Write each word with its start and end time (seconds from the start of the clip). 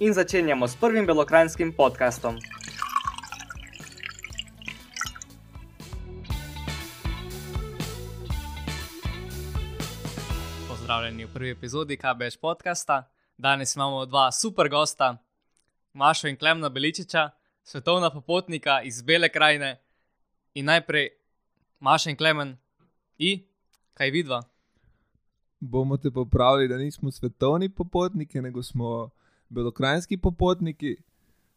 in 0.00 0.12
začenjamo 0.12 0.68
s 0.68 0.76
prvim 0.76 1.06
belokrajinskim 1.06 1.72
podkastom. 1.72 2.36
Pozdravljeni 10.68 11.24
v 11.24 11.32
prvi 11.32 11.50
epizodi 11.50 11.96
KBS 11.96 12.36
podcasta. 12.36 13.10
Danes 13.36 13.76
imamo 13.76 14.06
dva 14.06 14.32
super 14.32 14.68
gosta, 14.68 15.16
Mašo 15.92 16.28
in 16.28 16.36
Klemna 16.36 16.68
Beličiča, 16.68 17.30
svetovna 17.62 18.10
popotnika 18.10 18.82
iz 18.82 19.02
Bele 19.02 19.28
krajine. 19.28 19.80
In 20.54 20.64
najprej 20.64 21.08
Maša 21.80 22.10
in 22.10 22.16
Klemen, 22.16 22.56
in 23.18 23.40
kaj 23.94 24.10
vidva? 24.10 24.42
bomo 25.60 25.96
te 25.96 26.10
popravili, 26.10 26.68
da 26.68 26.76
nismo 26.76 27.10
svetovni 27.10 27.68
popotniki, 27.68 28.40
nego 28.40 28.62
smo 28.62 29.10
belokrajinski 29.50 30.16
popotniki. 30.16 30.96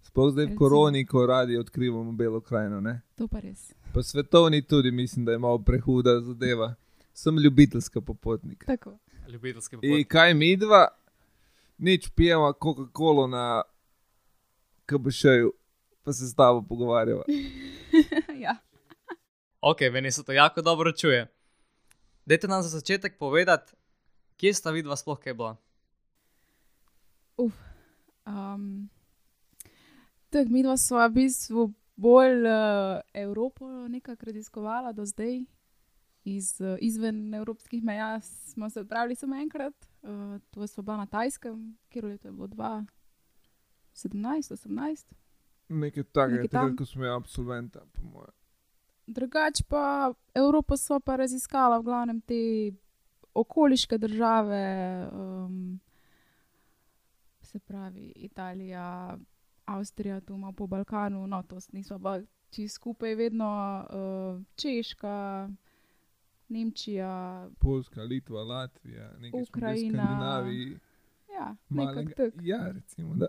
Sploh 0.03 0.33
zdaj 0.33 0.45
v 0.45 0.55
koroni, 0.55 1.05
ko 1.05 1.25
radi 1.25 1.57
odkrivamo 1.57 2.11
belo 2.11 2.41
krajino. 2.41 2.81
Ne? 2.81 3.01
To 3.15 3.27
pa 3.27 3.39
res. 3.39 3.71
Pa 3.93 4.03
svetovni 4.03 4.61
tudi, 4.61 4.91
mislim, 4.91 5.25
da 5.25 5.31
je 5.31 5.39
malo 5.39 5.59
prehuda 5.59 6.19
zadeva. 6.21 6.73
Sem 7.13 7.37
ljubiteljska 7.37 8.01
popotnika. 8.01 8.65
Tako. 8.65 8.97
Ljubiteljski 9.27 9.75
In 9.75 9.79
popotnik. 9.79 10.07
kaj 10.07 10.33
mi 10.33 10.55
dva, 10.57 10.87
nič 11.77 12.09
pijemo 12.15 12.53
Coca-Colo 12.53 13.27
na 13.27 13.61
KBŠ-ju, 14.85 15.53
pa 16.03 16.13
se 16.13 16.27
s 16.27 16.35
tabo 16.35 16.61
pogovarjava. 16.61 17.23
ja. 18.43 18.55
Ok, 19.61 19.81
meni 19.91 20.11
se 20.11 20.23
to 20.23 20.31
jako 20.31 20.61
dobro 20.61 20.91
čuje. 20.91 21.27
Dajte 22.25 22.47
nam 22.47 22.63
za 22.63 22.69
začetek 22.69 23.17
povedati, 23.17 23.73
kje 24.37 24.53
sta 24.53 24.71
vidva 24.71 24.95
sploh 24.95 25.19
kaj 25.19 25.33
bila. 25.33 25.55
Um, 28.25 28.89
tak, 30.29 30.47
mi 30.49 30.63
dva 30.63 30.77
sva 30.77 31.07
v 31.07 31.23
bistvu 31.23 31.73
bolj 31.95 32.47
uh, 32.47 33.01
Evropo 33.13 33.87
nekako 33.87 34.25
raziskovala 34.25 34.93
do 34.93 35.05
zdaj. 35.05 35.43
Iz, 36.23 36.61
uh, 36.61 36.77
izven 36.79 37.33
evropskih 37.33 37.83
meja 37.83 38.21
smo 38.21 38.69
se 38.69 38.79
odpravili 38.79 39.15
samo 39.15 39.35
enkrat, 39.35 39.73
uh, 40.01 40.39
to 40.51 40.67
smo 40.67 40.83
bila 40.83 40.97
na 40.97 41.05
Tajskem, 41.05 41.77
kjer 41.89 42.05
je 42.05 42.17
bilo 42.31 42.47
2017, 42.47 42.87
18. 43.93 45.13
Nekaj 45.69 46.03
takega, 46.03 46.35
Nekaj 46.35 46.47
takrat, 46.47 46.69
tam. 46.69 46.77
ko 46.77 46.85
smo 46.85 47.01
imeli 47.01 47.15
absolventa, 47.15 47.85
po 47.91 48.01
mojem. 48.01 48.31
Drugač 49.07 49.61
pa 49.67 50.13
Evropo 50.33 50.77
so 50.77 50.99
pa 50.99 51.15
raziskala 51.15 51.79
v 51.79 51.83
glavnem 51.83 52.21
te 52.21 52.71
okoliške 53.33 53.97
države, 53.97 54.63
um, 55.11 55.79
se 57.53 57.59
pravi 57.59 58.13
Italija, 58.15 59.17
Avstrija, 59.65 60.21
tu 60.21 60.37
malo 60.37 60.53
po 60.53 60.67
Balkanu, 60.67 61.27
no 61.27 61.43
to 61.43 61.57
nismo 61.71 61.99
pa 61.99 62.19
čisto 62.49 62.75
skupaj, 62.75 63.15
vedno 63.15 63.83
uh, 63.89 64.43
Češka, 64.55 65.49
Nemčija, 66.49 67.49
Poljska, 67.59 68.01
Litva, 68.01 68.43
Latvija, 68.43 69.11
nekaj 69.19 69.41
Ukrajina. 69.41 70.03
Skandinaviji. 70.03 70.79
ja, 71.33 71.55
nekako 71.69 71.95
Malega, 71.95 72.15
tako. 72.15 72.37
ja, 72.41 72.71
recimo, 72.71 73.15
da. 73.15 73.27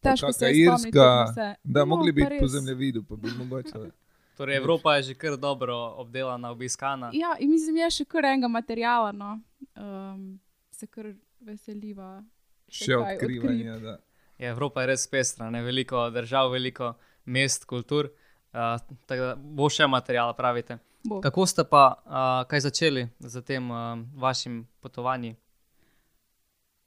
Težko 0.00 0.32
se 0.32 0.46
je 0.46 0.62
Irska, 0.62 1.24
vse. 1.30 1.54
Da, 1.64 1.80
No, 1.80 1.86
mogli 1.86 2.12
pa 2.12 2.14
biti 2.14 2.40
po 2.40 2.48
zemljevidu, 2.48 3.04
pa 3.04 3.16
bi 3.16 3.28
mogoče. 3.38 3.78
Torej, 4.36 4.56
Evropa 4.56 4.96
je 4.96 5.02
že 5.02 5.14
kar 5.14 5.36
dobro 5.36 5.76
obdelana, 5.76 6.50
obiskana. 6.50 7.10
Ja, 7.12 7.36
in 7.38 7.50
mislim, 7.50 7.76
je 7.76 7.90
še 7.90 8.04
kar 8.04 8.24
enega 8.24 8.48
materijala, 8.48 9.12
no. 9.12 9.40
um, 9.76 10.40
se 10.70 10.86
kar 10.86 11.14
veseliva. 11.40 12.24
Še 12.74 12.96
kaj 12.98 13.16
odkrivanja. 13.16 13.78
Da. 13.82 13.94
Je, 14.38 14.50
Evropa 14.50 14.82
je 14.82 14.90
res 14.90 15.06
pestra, 15.10 15.50
ne? 15.50 15.62
veliko 15.62 16.08
držav, 16.10 16.50
veliko 16.54 16.94
mest, 17.24 17.68
kultur. 17.70 18.10
Uh, 18.54 18.76
tako 19.06 19.30
da 19.30 19.34
bo 19.36 19.70
še 19.70 19.86
materijala, 19.90 20.34
pravite. 20.38 20.78
Bo. 21.04 21.20
Kako 21.22 21.46
ste 21.46 21.64
pa 21.68 21.84
uh, 21.92 22.44
kaj 22.48 22.64
začeli 22.68 23.08
z 23.20 23.42
tem 23.46 23.66
uh, 23.70 23.98
vašim 24.18 24.62
potovanjem? 24.80 25.36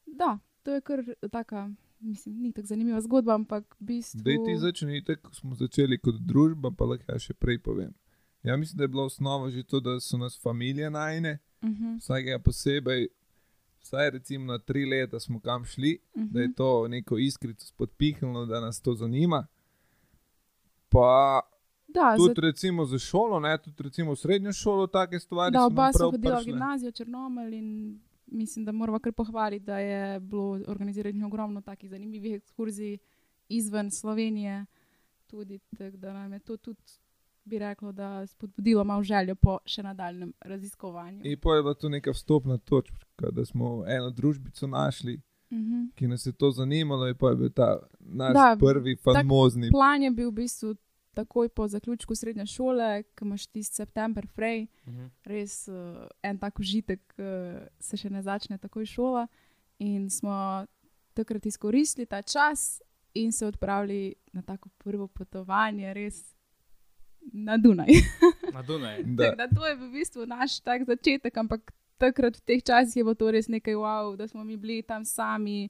Da, 0.08 0.38
to 0.64 0.74
je 0.74 0.82
kar 0.82 1.04
taka, 1.32 1.68
mislim, 2.00 2.40
ni 2.42 2.52
tako 2.56 2.72
zanimiva 2.72 3.02
zgodba, 3.04 3.36
ampak 3.38 3.68
v 3.80 3.92
bistvu. 3.92 4.24
Dej 4.26 4.40
ti 4.46 4.58
začni, 4.60 5.04
tako 5.06 5.36
smo 5.36 5.60
začeli 5.60 6.00
kot 6.02 6.18
družba, 6.24 6.72
pa 6.72 6.88
lahko 6.90 7.12
jaz 7.12 7.28
še 7.30 7.36
prej 7.38 7.60
povem. 7.64 7.92
Ja, 8.48 8.56
mislim, 8.58 8.80
da 8.80 8.88
je 8.88 8.94
bila 8.96 9.06
osnova 9.06 9.52
že 9.52 9.64
to, 9.68 9.84
da 9.84 10.00
so 10.00 10.18
nas 10.18 10.40
družine 10.40 10.90
najne, 10.90 11.40
Uh 11.62 11.70
-huh, 11.70 11.98
vsakega 11.98 12.40
posebej, 12.40 13.08
vsaj 13.88 14.10
recimo 14.10 14.52
na 14.52 14.60
tri 14.60 14.86
leta 14.86 15.20
smo 15.20 15.40
kam 15.40 15.66
šli, 15.66 16.00
uh 16.14 16.22
-huh. 16.22 16.32
da 16.32 16.42
je 16.42 16.54
to 16.54 16.88
neko 16.88 17.18
iskrico 17.18 17.66
spodpihnilo, 17.66 18.46
da 18.46 18.60
nas 18.60 18.82
to 18.82 18.94
zanima. 18.94 19.48
Pa 20.90 21.42
da, 21.88 22.16
tudi 22.18 22.42
recimo 22.42 22.86
za 22.86 23.00
šolo, 23.00 23.40
ne, 23.40 23.58
tudi 23.58 23.84
recimo 23.84 24.16
srednjo 24.16 24.54
šolo, 24.54 24.88
take 24.88 25.20
stvari. 25.20 25.54
da, 25.54 25.66
oba 25.66 25.94
so 25.94 26.12
hodila 26.12 26.40
v 26.40 26.44
gimnazijo 26.44 26.92
Črnomelj 26.92 27.54
in 27.56 28.00
mislim, 28.26 28.66
da 28.66 28.72
moramo 28.72 29.00
kar 29.00 29.14
pohvaliti, 29.14 29.66
da 29.66 29.80
je 29.80 30.20
bilo 30.20 30.60
organiziranih 30.68 31.26
ogromno 31.26 31.62
takih 31.62 31.90
zanimivih 31.90 32.36
ekskurzij 32.36 32.98
izven 33.50 33.92
Slovenije. 33.92 34.66
Tudi, 35.28 35.60
tak, 35.78 35.96
da 35.96 36.14
nam 36.14 36.34
je 36.34 36.40
to 36.40 36.58
tudi, 36.58 36.82
bi 37.48 37.60
reklo, 37.60 37.92
da 37.92 38.28
spodbudilo 38.28 38.84
malo 38.84 39.04
željo 39.04 39.36
po 39.36 39.58
še 39.66 39.84
nadaljem 39.84 40.34
raziskovanju. 40.42 41.22
In 41.24 41.40
pa 41.40 41.56
je 41.56 41.64
bila 41.64 41.74
to 41.74 41.90
neka 41.90 42.12
vstopna 42.12 42.58
točka, 42.58 43.32
da 43.32 43.46
smo 43.46 43.84
eno 43.88 44.12
družbico 44.12 44.68
našli, 44.68 45.22
Uh 45.50 45.58
-huh. 45.58 45.92
ki 45.96 46.08
nas 46.08 46.26
je 46.26 46.32
to 46.32 46.52
zanimalo, 46.52 47.08
in 47.08 47.16
pa 47.16 47.30
je 47.30 47.36
bil 47.36 47.50
ta 47.50 47.80
naš 48.00 48.34
Da, 48.34 48.58
prvi 48.60 48.96
famozni. 48.96 49.70
Plan 49.72 50.04
je 50.04 50.12
bil 50.12 50.30
v 50.30 50.34
bistvu 50.34 50.76
takoj 51.14 51.50
po 51.50 51.68
zaključku 51.68 52.16
srednje 52.16 52.46
šole, 52.46 53.04
ki 53.04 53.26
imaš 53.26 53.48
tisti 53.48 53.76
september 53.76 54.28
fraj. 54.36 54.62
Uh 54.62 54.94
-huh. 54.94 55.10
res 55.24 55.68
uh, 55.68 56.08
en 56.24 56.38
tak 56.38 56.60
užitek, 56.60 57.16
uh, 57.18 57.68
se 57.80 57.98
še 57.98 58.10
ne 58.10 58.22
začne 58.22 58.58
takoj 58.58 58.86
šola. 58.86 59.28
In 59.80 60.10
smo 60.10 60.66
takrat 61.14 61.46
izkoristili 61.46 62.06
ta 62.06 62.22
čas 62.22 62.82
in 63.14 63.32
se 63.32 63.46
odpravili 63.46 64.16
na 64.34 64.42
tako 64.42 64.70
prvo 64.78 65.08
potovanje, 65.08 65.94
res 65.94 66.37
na 67.34 67.58
Dunaj. 67.58 67.88
Na 68.54 68.62
Dunaju. 68.62 69.04
Da. 69.06 69.24
Tako 69.24 69.38
da 69.38 69.48
to 69.48 69.68
je 69.68 69.76
v 69.76 69.92
bistvu 69.92 70.26
naš 70.26 70.60
tak 70.60 70.86
začetek, 70.86 71.38
ampak 71.38 71.72
takrat 71.98 72.38
v 72.38 72.42
teh 72.42 72.64
časih 72.64 72.96
je 72.98 73.04
bilo 73.04 73.16
to 73.16 73.32
res 73.32 73.48
nekaj 73.48 73.76
wow, 73.76 74.16
da 74.16 74.28
smo 74.28 74.44
mi 74.44 74.58
bili 74.58 74.82
tam 74.82 75.06
sami, 75.06 75.70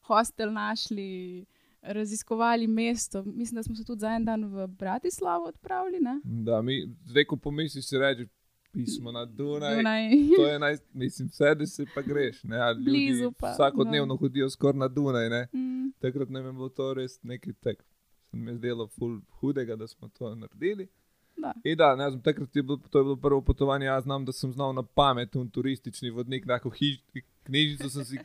hostel 0.00 0.52
našli. 0.52 1.46
Raziskovali 1.82 2.66
mesto, 2.66 3.22
mislim, 3.22 3.56
da 3.56 3.62
smo 3.62 3.74
se 3.74 3.84
tudi 3.84 4.00
za 4.00 4.10
en 4.10 4.24
dan 4.24 4.44
v 4.44 4.66
Bratislavo 4.66 5.46
odpravili. 5.46 6.00
Ne? 6.00 6.20
Da, 6.24 6.62
mi, 6.62 6.90
zdaj, 7.06 7.24
ko 7.24 7.36
pomisliš, 7.36 7.86
si 7.86 7.98
rečeš, 7.98 8.26
pismo 8.72 9.12
na 9.12 9.24
Dunaj. 9.24 9.76
Dunaj. 9.76 10.10
To 10.36 10.46
je 10.46 10.58
naj, 10.58 10.76
mislim, 10.92 11.28
vse, 11.28 11.54
da 11.54 11.66
se 11.66 11.86
pa 11.94 12.02
greš. 12.02 12.44
Ne, 12.44 12.58
Blizu 12.84 13.32
pa, 13.32 13.52
Vsakodnevno 13.52 14.14
da. 14.14 14.18
hodijo 14.18 14.50
skoraj 14.50 14.78
na 14.78 14.88
Dunaj. 14.88 15.28
Ne. 15.30 15.48
Mm. 15.54 15.90
Takrat 15.98 16.28
nam 16.28 16.46
je 16.46 16.52
bilo 16.52 16.68
to 16.68 16.94
res 16.94 17.22
nekaj 17.22 17.52
tak. 17.60 17.84
Se 18.30 18.36
mi 18.36 18.50
je 18.50 18.56
zdelo 18.56 18.86
ful 18.86 19.20
hudega, 19.40 19.76
da 19.76 19.86
smo 19.88 20.08
to 20.08 20.34
naredili. 20.34 20.88
Da. 21.38 21.52
In 21.64 21.76
da, 21.76 21.96
ne 21.96 22.10
znam, 22.10 22.22
takrat 22.22 22.56
je 22.56 22.62
bilo, 22.62 22.76
to 22.90 22.98
je 22.98 23.04
bilo 23.04 23.16
prvo 23.16 23.40
potovanje. 23.42 23.86
Jaz 23.86 24.02
znam, 24.02 24.24
da 24.24 24.32
sem 24.32 24.52
znal 24.52 24.72
na 24.74 24.82
pamet 24.82 25.36
un 25.36 25.50
turistični 25.50 26.10
vodnik, 26.10 26.46
tako 26.46 26.70
knjižico 27.44 27.90
sem 27.90 28.04
si 28.04 28.18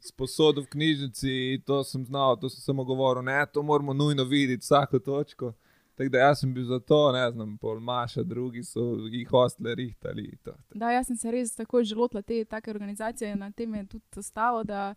sposodil 0.00 0.62
v 0.62 0.66
knjižnici, 0.66 1.62
to 1.66 1.84
sem 1.84 2.04
znal, 2.04 2.36
to 2.36 2.48
sem 2.48 2.60
samo 2.60 2.84
govoril, 2.84 3.22
ne, 3.22 3.46
to 3.52 3.62
moramo 3.62 3.92
nujno 3.92 4.24
videti, 4.24 4.60
vsako 4.62 4.98
točko. 4.98 5.52
Tako 5.94 6.10
da 6.10 6.18
jaz 6.18 6.40
sem 6.40 6.54
bil 6.54 6.64
za 6.64 6.78
to, 6.80 7.12
ne 7.12 7.30
znam, 7.30 7.56
pol 7.58 7.80
Maša, 7.80 8.22
drugi 8.22 8.62
so 8.62 8.80
jih 9.10 9.28
hostle 9.28 9.74
rihtali. 9.74 10.36
To. 10.44 10.52
Da, 10.74 10.90
jaz 10.90 11.06
sem 11.06 11.16
se 11.16 11.30
res 11.30 11.54
tako 11.56 11.82
že 11.84 11.94
lotila 11.94 12.22
te 12.22 12.44
take 12.44 12.70
organizacije, 12.70 13.36
na 13.36 13.50
tem 13.50 13.74
je 13.74 13.86
tudi 13.86 14.04
ostalo, 14.16 14.62
da 14.64 14.94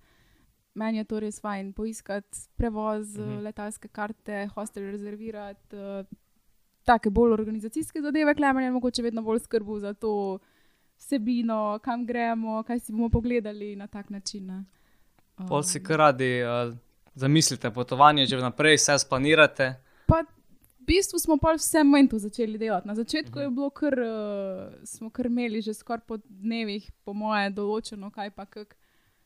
meni 0.74 0.98
je 0.98 1.04
to 1.04 1.20
res 1.20 1.42
fajn 1.42 1.74
poiskati 1.74 2.38
prevoz, 2.56 3.18
Mhm. 3.18 3.30
mhm. 3.30 3.44
letalske 3.44 3.88
karte, 3.88 4.48
hostel 4.56 4.84
rezervirati, 4.84 5.76
take 6.84 7.10
bolj 7.10 7.34
organizacijske 7.34 8.02
zadeve, 8.02 8.36
klemen 8.36 8.64
je 8.64 8.72
mogoče 8.72 9.02
vedno 9.02 9.22
bolj 9.22 9.40
skrbel 9.40 9.80
za 9.80 9.94
to 9.94 10.40
vsebino, 10.98 11.80
kam 11.84 12.06
gremo, 12.06 12.64
kaj 12.64 12.80
si 12.80 12.92
bomo 12.92 13.10
pogledali 13.10 13.76
na 13.76 13.88
tak 13.88 14.10
način. 14.10 14.48
ne. 14.48 14.64
Pol 15.48 15.64
si 15.64 15.84
kar 15.84 15.98
radi 15.98 16.44
uh, 16.44 16.74
zamislite 17.16 17.72
potovanje, 17.72 18.26
že 18.26 18.38
vnaprej 18.38 18.78
vse 18.78 19.00
splanirate. 19.00 19.74
Pa 20.06 20.22
v 20.22 20.86
bistvu 20.86 21.20
smo 21.20 21.38
pa 21.38 21.54
vse 21.58 21.84
momentu 21.84 22.20
začeli 22.20 22.58
delati. 22.58 22.88
Na 22.88 22.96
začetku 22.96 23.40
je 23.40 23.50
bilo 23.50 23.70
kar, 23.70 23.94
uh, 24.00 24.74
smo 24.84 25.10
kar 25.10 25.26
imeli 25.26 25.62
že 25.62 25.74
skoraj 25.74 26.06
po 26.08 26.18
dnevih, 26.18 26.92
po 27.06 27.14
moje, 27.14 27.50
določeno, 27.50 28.12
kaj 28.12 28.32
pa 28.36 28.46
kak. 28.46 28.78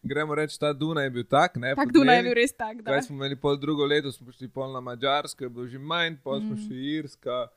Gremo 0.06 0.36
reči, 0.36 0.60
ta 0.60 0.70
Dunaj 0.72 1.04
je 1.04 1.10
bil 1.12 1.24
tak, 1.26 1.56
ne? 1.58 1.74
Tak 1.74 1.88
po 1.88 1.92
Dunaj 1.94 2.18
je 2.18 2.24
bil 2.24 2.34
res 2.36 2.54
tak, 2.54 2.82
da. 2.82 2.92
Kaj 2.92 3.02
smo 3.02 3.16
imeli 3.16 3.36
pol 3.36 3.58
drugo 3.58 3.86
leto, 3.86 4.12
smo 4.12 4.32
šli 4.32 4.48
pol 4.48 4.70
na 4.70 4.80
Mačarsko, 4.80 5.44
je 5.44 5.50
bilo 5.50 5.66
že 5.68 5.80
manj, 5.80 6.18
pol 6.20 6.40
smo 6.40 6.52
Mm. 6.52 6.62
šli 6.62 6.78
Irska, 6.94 7.48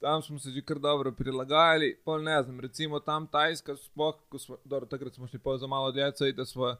tam 0.00 0.22
smo 0.22 0.38
se 0.38 0.50
že 0.50 0.62
kar 0.62 0.78
dobro 0.78 1.12
prilagajali. 1.12 1.96
Pol 2.04 2.22
ne 2.22 2.42
znam, 2.42 2.60
recimo 2.60 3.00
tam 3.00 3.26
Tajska, 3.26 3.76
sploh, 3.76 4.14
ko 4.28 4.38
smo, 4.38 4.56
dobro, 4.64 4.86
takrat 4.86 5.12
smo 5.12 5.26
šli 5.26 5.38
pol 5.40 5.58
za 5.58 5.66
malo 5.66 5.90
dlje, 5.90 6.12
saj 6.14 6.32
da 6.32 6.44
smo, 6.44 6.76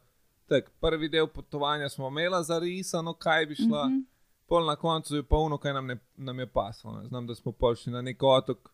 tak, 0.47 0.71
prvi 0.79 1.09
del 1.09 1.27
potovanja 1.27 1.89
smo 1.89 2.07
imeli 2.07 2.43
zarisano, 2.43 3.13
kaj 3.15 3.45
bi 3.45 3.55
šla, 3.57 3.85
Mhm. 3.85 3.99
pol 4.47 4.65
na 4.65 4.75
koncu 4.77 5.15
je 5.15 5.23
polno, 5.25 5.57
kaj 5.57 5.73
nam, 5.73 5.85
ne, 5.85 5.97
nam 6.17 6.39
je 6.39 6.47
pasalo. 6.47 6.95
Ne. 6.95 7.07
Znam, 7.07 7.27
da 7.27 7.35
smo 7.35 7.51
pol 7.53 7.75
šli 7.75 7.91
na 7.91 8.01
nek 8.01 8.23
otok. 8.23 8.69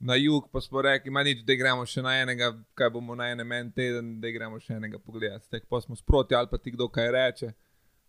Na 0.00 0.14
jug 0.16 0.46
pa 0.52 0.60
smo 0.60 0.82
rekli, 0.82 1.12
da 1.12 1.22
nič, 1.22 1.42
da 1.44 1.54
gremo 1.60 1.84
še 1.86 2.00
na 2.02 2.14
enega, 2.22 2.54
kaj 2.74 2.88
bomo 2.94 3.14
na 3.14 3.26
enem 3.34 3.52
en 3.52 3.72
teden, 3.72 4.14
da 4.20 4.30
gremo 4.32 4.56
še 4.60 4.78
enega 4.78 4.98
pogledati. 4.98 5.50
Tek 5.52 5.66
pa 5.68 5.80
smo 5.84 5.96
sproti 5.96 6.34
ali 6.34 6.48
pa 6.48 6.58
ti 6.58 6.72
kdo 6.72 6.88
kaj 6.88 7.10
reče. 7.12 7.50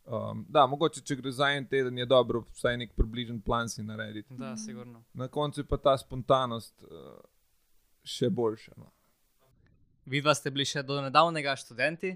Um, 0.05 0.45
da, 0.49 0.63
mogoče 0.71 1.03
če 1.05 1.17
gre 1.19 1.31
za 1.35 1.51
en 1.53 1.67
teden, 1.67 1.97
je 1.99 2.07
dobro 2.09 2.45
vsaj 2.55 2.77
nek 2.79 2.95
približen 2.97 3.41
plan 3.43 3.69
si 3.69 3.83
narediti. 3.83 4.33
Da, 4.39 4.55
sigurno. 4.57 5.03
Na 5.13 5.27
koncu 5.27 5.61
je 5.61 5.67
pa 5.67 5.77
ta 5.77 5.93
spontanost 5.99 6.87
uh, 6.87 7.19
še 8.07 8.31
boljša. 8.31 8.73
No. 8.79 8.87
Vidva 10.09 10.33
ste 10.35 10.51
bili 10.51 10.65
še 10.65 10.81
do 10.87 10.97
nedavnega 11.03 11.53
študenti 11.59 12.15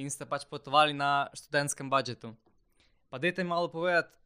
in 0.00 0.10
ste 0.10 0.26
pač 0.26 0.48
potovali 0.48 0.96
na 0.96 1.28
študentskem 1.36 1.92
budžetu. 1.92 2.32
Pa 3.12 3.20
dajte 3.20 3.44
malo 3.44 3.68
povedati, 3.70 4.16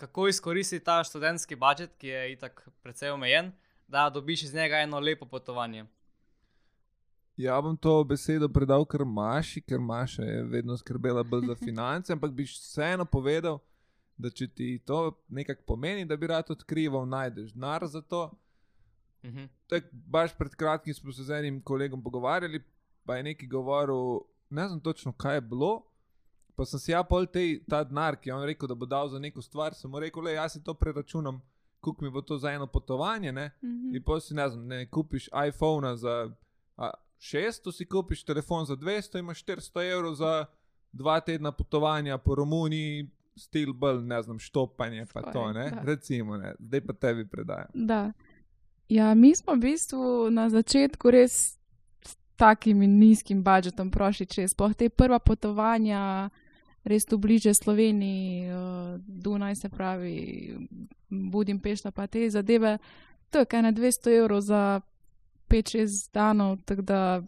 kako 0.00 0.26
izkoristiti 0.32 0.84
ta 0.84 1.02
študentski 1.04 1.56
budžet, 1.56 1.94
ki 2.00 2.10
je 2.10 2.22
itak 2.32 2.64
precej 2.82 3.12
omejen, 3.12 3.52
da 3.92 4.10
dobiš 4.10 4.42
iz 4.42 4.54
njega 4.54 4.76
eno 4.76 5.00
lepo 5.00 5.26
potovanje. 5.26 5.84
Ja, 7.36 7.60
bom 7.60 7.76
to 7.76 8.04
besedo 8.04 8.48
predal 8.48 8.84
kar 8.84 9.04
Maši, 9.04 9.60
ker 9.60 9.80
Maša 9.80 10.22
je 10.22 10.42
vedno 10.42 10.76
skrbela 10.76 11.22
bolj 11.22 11.46
za 11.46 11.54
finance, 11.54 12.12
ampak 12.14 12.32
bi 12.32 12.44
vseeno 12.48 13.04
povedal, 13.04 13.58
da 14.16 14.30
če 14.30 14.48
ti 14.48 14.78
to 14.86 15.12
nekako 15.28 15.62
pomeni, 15.66 16.04
da 16.04 16.16
bi 16.16 16.26
rad 16.26 16.50
odkrival, 16.50 17.06
najdeš 17.08 17.52
denar 17.52 17.86
za 17.86 18.00
to. 18.00 18.30
Mhm. 19.24 19.44
Tako, 19.68 19.88
baš 19.92 20.36
pred 20.38 20.54
kratkim 20.54 20.94
smo 20.94 21.12
se 21.12 21.24
z 21.24 21.38
enim 21.38 21.60
kolegom 21.60 22.02
pogovarjali, 22.02 22.62
pa 23.04 23.16
je 23.16 23.22
neki 23.22 23.46
govoril, 23.46 24.20
ne 24.50 24.68
znam 24.68 24.80
točno, 24.80 25.12
kaj 25.12 25.36
je 25.36 25.40
bilo. 25.40 25.82
Pa 26.56 26.64
sem 26.64 26.80
si 26.80 26.92
ja 26.92 27.02
pol 27.04 27.26
tej, 27.26 27.62
ta 27.68 27.84
denar, 27.84 28.16
ki 28.20 28.28
je 28.28 28.34
on 28.34 28.44
rekel, 28.44 28.68
da 28.68 28.74
bo 28.74 28.86
dal 28.86 29.08
za 29.08 29.18
neko 29.18 29.42
stvar, 29.42 29.74
sem 29.74 29.90
mu 29.90 30.00
rekel, 30.00 30.24
le 30.24 30.36
jaz 30.36 30.52
si 30.52 30.64
to 30.64 30.74
preračunam, 30.74 31.40
koliko 31.82 32.04
mi 32.04 32.10
bo 32.10 32.22
to 32.22 32.38
za 32.38 32.50
eno 32.50 32.66
potovanje. 32.66 33.32
Ne? 33.32 33.50
Mhm. 33.64 33.96
In 33.96 34.02
pa 34.02 34.20
si 34.20 34.34
ne 34.34 34.48
znam, 34.48 34.66
ne 34.66 34.90
kupiš 34.90 35.28
iPhone 35.48 35.96
za 35.96 36.30
a, 36.76 36.90
600, 37.18 37.72
si 37.72 37.86
kupiš 37.88 38.24
telefon 38.24 38.64
za 38.64 38.76
200, 38.76 39.18
imaš 39.18 39.44
400 39.44 39.92
evrov 39.92 40.14
za 40.14 40.44
dva 40.92 41.20
tedna 41.20 41.52
potovanja 41.52 42.18
po 42.18 42.34
Romuniji, 42.34 43.10
stil 43.36 43.72
bolj, 43.72 44.02
ne 44.02 44.22
znam, 44.22 44.38
štopanje, 44.38 45.06
pa 45.12 45.20
Skoraj, 45.20 45.32
to, 45.32 45.52
ne? 45.52 45.70
da. 45.70 45.82
Recimo, 45.84 46.36
ne? 46.36 46.54
zdaj 46.58 46.80
pa 46.80 46.92
tebi 46.92 47.28
predajam. 47.28 47.68
Da. 47.74 48.12
Ja, 48.88 49.14
mi 49.14 49.34
smo 49.34 49.54
v 49.54 49.58
bistvu 49.58 50.30
na 50.30 50.50
začetku 50.50 51.10
res 51.10 51.56
s 52.04 52.16
takim 52.36 52.78
nizkim 52.78 53.42
budžetom 53.42 53.90
prošli 53.90 54.26
čez. 54.26 54.50
Sploh 54.52 54.74
te 54.74 54.88
prva 54.88 55.18
potovanja, 55.18 56.30
res 56.84 57.04
tu 57.04 57.18
bliže 57.18 57.54
Sloveniji, 57.54 58.46
uh, 58.46 58.56
Dunaj 59.00 59.54
se 59.56 59.68
pravi, 59.68 60.56
Budimpešta, 61.10 61.90
pa 61.90 62.06
te 62.06 62.30
zadeve. 62.30 62.78
To 63.30 63.38
je 63.38 63.44
kaj 63.44 63.62
na 63.62 63.72
200 63.72 64.10
evrov 64.14 64.40
za 64.40 64.80
5-6 65.48 66.12
danov, 66.12 66.58
tako 66.64 66.82
da 66.82 67.22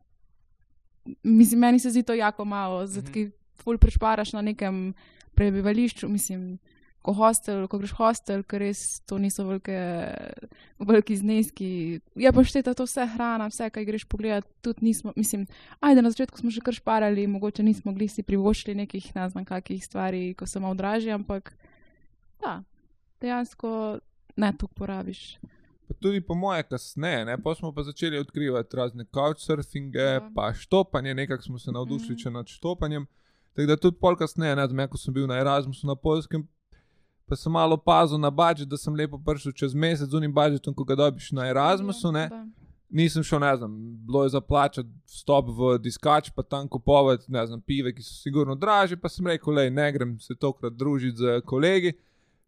mislim, 1.23 1.61
meni 1.61 1.79
se 1.79 1.91
zdi 1.91 2.03
to 2.03 2.15
jako 2.15 2.45
malo, 2.45 2.87
zato 2.87 3.05
Mhm. 3.05 3.13
ki 3.13 3.31
ful 3.55 3.79
prešparaš 3.79 4.33
na 4.33 4.43
nekem 4.43 4.95
prebivališču, 5.35 6.09
mislim. 6.09 6.59
Ko, 7.05 7.13
hostel, 7.13 7.67
ko 7.69 7.77
greš 7.83 7.93
hostel, 7.99 8.41
ker 8.49 8.63
res 8.65 8.81
to 9.05 9.19
niso 9.21 9.45
velike, 9.45 9.77
veliki 10.81 11.19
zneski. 11.21 11.67
Je 12.17 12.31
pa 12.33 12.45
šteta 12.49 12.73
to 12.73 12.87
vse 12.89 13.05
hrana, 13.13 13.51
vse, 13.53 13.69
kaj 13.69 13.85
greš 13.85 14.07
pogledat, 14.09 14.49
tudi 14.65 14.89
nismo, 14.89 15.13
mislim, 15.13 15.45
ajde 15.85 16.01
na 16.01 16.13
začetku 16.15 16.41
smo 16.41 16.53
že 16.55 16.65
kar 16.65 16.73
šparali, 16.73 17.27
mogoče 17.29 17.63
nismo 17.63 17.93
mogli 17.93 18.09
si 18.09 18.25
privoščiti 18.25 18.79
nekih, 18.81 19.11
ne 19.19 19.29
znam, 19.29 19.45
kakih 19.45 19.85
stvari, 19.85 20.33
ko 20.33 20.49
so 20.49 20.65
malo 20.65 20.79
dražje, 20.81 21.13
ampak 21.13 21.53
da, 22.41 22.63
dejansko 23.21 24.01
ne 24.37 24.53
to 24.59 24.67
porabiš. 24.67 25.37
Pa 25.89 25.95
tudi 26.01 26.21
po 26.21 26.35
moje 26.35 26.63
kasneje, 26.63 27.25
ne? 27.25 27.37
pa 27.43 27.55
smo 27.55 27.73
pa 27.73 27.83
začeli 27.83 28.19
odkrivati 28.19 28.77
razne 28.77 29.05
couchsurfinge, 29.05 29.99
Ja. 29.99 30.31
pa 30.35 30.53
štopanje, 30.53 31.15
nekako 31.15 31.43
smo 31.43 31.59
se 31.59 31.73
navdušili 31.73 32.17
mm. 32.27 32.33
nad 32.33 32.47
štopanjem. 32.49 33.07
Tako 33.53 33.67
da 33.67 33.77
tudi 33.77 33.97
pol 34.01 34.17
kasneje, 34.17 34.57
ne 34.57 34.67
vem, 34.67 34.89
ko 34.89 34.99
sem 34.99 35.15
bil 35.15 35.27
na 35.27 35.39
Erasmusu 35.39 35.87
na 35.87 35.95
Polskem, 35.95 36.49
pa 37.27 37.37
sem 37.37 37.53
malo 37.53 37.77
pazil 37.77 38.19
na 38.19 38.31
budžet, 38.31 38.69
da 38.69 38.77
sem 38.77 38.95
lepo 38.95 39.19
prišel 39.19 39.53
čez 39.53 39.75
mesec 39.75 40.11
z 40.11 40.15
unim 40.15 40.33
budžetom, 40.33 40.75
ko 40.75 40.85
ga 40.85 40.95
dobiš 40.95 41.33
na 41.33 41.49
Erasmusu. 41.49 42.13
Ne? 42.13 42.29
Da. 42.29 42.45
Nisem 42.95 43.23
šel, 43.27 43.41
ne 43.41 43.57
znam, 43.57 43.73
bilo 44.07 44.23
je 44.23 44.31
za 44.31 44.41
plačati 44.41 44.89
vstop 45.11 45.49
v 45.51 45.79
diskač, 45.83 46.31
pa 46.31 46.43
tam 46.43 46.69
kupovati, 46.69 47.25
ne 47.33 47.47
znam, 47.47 47.61
pive, 47.61 47.95
ki 47.95 48.03
so 48.03 48.15
sigurno 48.15 48.55
dražje, 48.55 48.97
pa 48.97 49.09
sem 49.09 49.27
rekel, 49.27 49.55
le 49.55 49.71
ne 49.71 49.89
grem 49.93 50.19
se 50.21 50.35
tokrat 50.35 50.73
družiti 50.73 51.17
z 51.19 51.41
kolegi. 51.47 51.93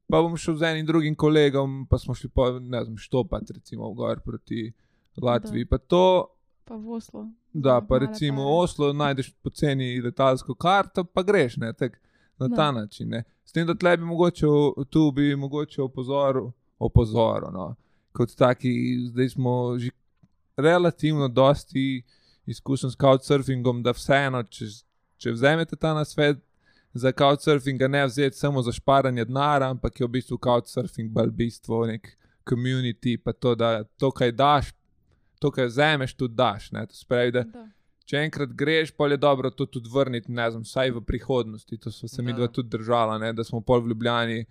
Pa 0.06 0.20
bom 0.22 0.36
šel 0.38 0.54
z 0.60 0.68
enim 0.68 0.86
drugim 0.86 1.16
kolegom, 1.18 1.86
pa 1.90 1.98
smo 1.98 2.14
šli 2.14 2.28
pa, 2.30 2.52
ne 2.60 2.84
znam, 2.84 2.96
štopati, 2.96 3.56
recimo, 3.56 3.90
gor 3.94 4.20
proti 4.20 4.72
Latviji. 5.22 5.66
Pa 5.66 5.78
to, 5.78 6.28
Pa 6.64 6.76
v 6.76 6.92
Oslo. 6.94 7.26
da, 7.52 7.80
pa 7.80 7.98
recimo 7.98 8.44
v 8.44 8.54
Oslo 8.60 8.92
najdeš 8.92 9.32
poceni 9.42 10.00
letalsko 10.02 10.54
karto, 10.54 11.04
pa 11.04 11.22
greš, 11.22 11.56
ne, 11.56 11.72
tak, 11.72 11.98
na 12.38 12.48
Da. 12.48 12.56
ta 12.56 12.72
način. 12.72 13.08
Ne. 13.08 13.24
S 13.44 13.52
tem, 13.52 13.66
da 13.66 13.74
tle 13.74 13.96
bi 13.96 14.04
mogoče, 14.04 14.46
tu 14.90 15.12
bi 15.12 15.36
mogoče 15.36 15.82
opozoril, 15.82 16.50
opozoril, 16.78 17.50
no, 17.52 17.74
kot 18.12 18.34
taki, 18.36 18.98
zdaj 19.08 19.28
smo 19.28 19.78
že 19.78 19.90
relativno 20.56 21.28
dosti 21.28 22.02
izkušen 22.46 22.90
s 22.90 22.96
couchsurfingom, 22.96 23.82
da 23.82 23.90
vseeno, 23.90 24.42
če, 24.42 24.66
če 25.16 25.32
vzamete 25.32 25.76
ta 25.76 25.94
nasvet 25.94 26.38
za 26.94 27.12
couchsurfing, 27.12 27.78
ga 27.78 27.88
ne 27.88 28.04
vzeti 28.06 28.36
samo 28.36 28.62
za 28.62 28.72
šparanje 28.72 29.24
denara, 29.24 29.70
ampak 29.70 30.00
je 30.00 30.06
v 30.06 30.10
bistvu 30.10 30.38
couchsurfing 30.38 31.10
bolj 31.12 31.30
bistvo 31.30 31.84
nek 31.86 32.16
community, 32.48 33.16
pa 33.22 33.32
to, 33.32 33.54
da 33.54 33.84
to, 33.84 34.10
kaj 34.10 34.32
daš, 34.32 34.72
to, 35.38 35.50
kaj 35.50 35.66
vzameš, 35.66 36.14
tudi 36.14 36.34
daš. 36.34 36.70
Ne? 36.72 36.86
To 36.86 36.94
se 36.94 37.04
pravi, 37.08 37.32
da 37.32 37.42
Da. 37.42 37.66
Če 38.06 38.22
enkrat 38.22 38.52
greš, 38.54 38.92
pa 38.94 39.08
je 39.10 39.18
dobro 39.18 39.50
to 39.50 39.66
tudi 39.66 39.90
vrniti, 39.92 40.32
ne 40.32 40.50
znam, 40.50 40.62
vsaj 40.62 40.94
v 40.94 41.02
prihodnosti. 41.02 41.78
To 41.78 41.90
smo 41.90 42.08
se 42.08 42.22
mi 42.22 42.32
dva 42.32 42.48
tudi 42.48 42.70
držala, 42.70 43.18
ne? 43.18 43.32
da 43.32 43.44
smo 43.44 43.60
pol 43.60 43.82
v 43.82 43.92
Ljubljani 43.92 44.44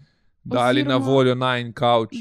dali 0.44 0.84
na 0.84 1.00
Oziroma- 1.00 1.06
voljo 1.06 1.36
naj 1.36 1.62
en 1.62 1.74
kavč. 1.74 2.16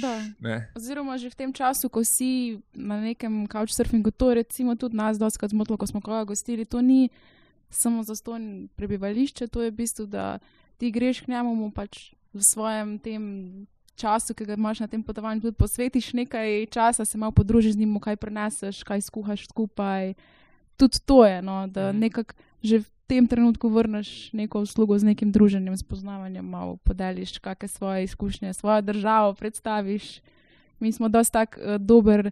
Oziroma, 0.76 1.19
že 1.19 1.31
v 1.31 1.35
tem 1.35 1.53
času, 1.53 1.88
ko 1.88 2.05
si 2.05 2.61
na 2.73 3.00
nekem 3.00 3.47
couchsurfingu, 3.47 4.11
to 4.11 4.31
je 4.31 4.35
recimo 4.35 4.76
tudi 4.76 4.97
nas 4.97 5.19
doskrat 5.19 5.50
zmotilo, 5.50 5.76
ko 5.76 5.87
smo 5.87 6.00
koga 6.00 6.25
gostili, 6.25 6.64
to 6.64 6.81
ni 6.81 7.11
samo 7.71 8.03
za 8.03 8.14
ston 8.14 8.69
prebivališče, 8.76 9.47
to 9.47 9.62
je 9.62 9.71
v 9.71 9.75
bistvu, 9.75 10.07
da 10.07 10.38
ti 10.79 10.91
greš 10.91 11.21
k 11.21 11.29
njemu 11.29 11.55
mu 11.55 11.71
pač 11.71 12.14
v 12.33 12.43
svojem 12.43 12.99
tem 12.99 13.67
času, 13.95 14.35
ki 14.35 14.45
ga 14.45 14.55
imaš 14.55 14.81
na 14.81 14.87
tem 14.87 15.03
potovanju, 15.03 15.41
tudi 15.41 15.57
posvetiš 15.57 16.12
nekaj 16.12 16.67
časa, 16.67 17.05
se 17.05 17.19
malo 17.19 17.33
podružiš 17.33 17.75
z 17.75 17.79
njim, 17.79 17.99
kaj 18.00 18.17
preneseš, 18.17 18.83
kaj 18.83 19.00
skuhaš 19.00 19.47
skupaj. 19.50 20.14
Tudi 20.76 20.99
to 21.00 21.25
je, 21.25 21.43
no, 21.43 21.66
da 21.66 21.88
Mhm. 21.88 21.99
nekako 21.99 22.35
že 22.62 22.78
v 22.78 22.87
tem 23.07 23.26
trenutku 23.26 23.69
vrneš 23.69 24.33
neko 24.33 24.61
uslugo 24.61 24.99
z 24.99 25.04
nekim 25.04 25.28
druženjem, 25.28 25.76
spoznavanjem, 25.76 26.40
malo 26.43 26.76
podeliš 26.78 27.38
kakšne 27.38 27.69
svoje 27.69 28.04
izkušnje, 28.04 28.52
svojo 28.52 28.81
državo 28.81 29.35
predstaviš. 29.35 30.21
Mi 30.81 30.93
smo 30.93 31.09
dosti 31.09 31.33
tak 31.33 31.59
uh, 31.59 31.76
dober 31.76 32.31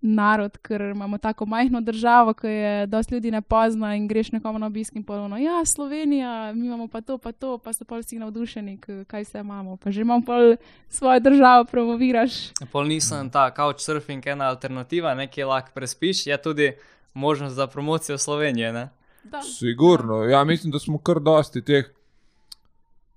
narod, 0.00 0.58
ker 0.58 0.80
imamo 0.82 1.18
tako 1.18 1.46
majhno 1.46 1.80
državo, 1.80 2.34
ki 2.34 2.46
je 2.46 2.86
dosti 2.86 3.14
ljudi 3.14 3.30
ne 3.30 3.40
pozna 3.40 3.94
in 3.94 4.08
greš 4.08 4.32
nekomu 4.32 4.58
na 4.58 4.66
obisk 4.66 4.96
in 4.96 5.02
ponovno, 5.02 5.38
ja, 5.38 5.64
Slovenija, 5.64 6.52
mi 6.52 6.66
imamo 6.66 6.88
pa 6.88 7.00
to, 7.00 7.18
pa 7.18 7.32
to, 7.32 7.58
pa 7.58 7.72
so 7.72 7.84
pa 7.84 7.96
vsi 7.96 8.18
navdušeni, 8.18 8.78
kaj 9.06 9.22
vse 9.22 9.38
imamo. 9.38 9.76
Pa 9.76 9.90
že 9.90 10.00
imamo 10.00 10.24
pol 10.24 10.56
svojo 10.88 11.20
državo, 11.20 11.64
promoviraš. 11.64 12.50
Pol 12.66 12.84
nisem 12.84 13.30
ta 13.30 13.50
couchsurfing 13.50 14.26
ena 14.26 14.44
alternativa, 14.46 15.14
nekje 15.14 15.44
lahko 15.44 15.70
prespiš, 15.74 16.26
je 16.26 16.36
tudi 16.38 16.72
možnost 17.14 17.54
za 17.54 17.66
promocijo 17.66 18.18
Slovenije. 18.18 18.72
Ne? 18.72 18.88
Da. 19.24 19.42
Sigurno. 19.42 20.22
Ja, 20.22 20.44
mislim, 20.44 20.72
da 20.72 20.78
smo 20.78 20.98
kar 20.98 21.20
dosti 21.20 21.64
teh, 21.64 21.84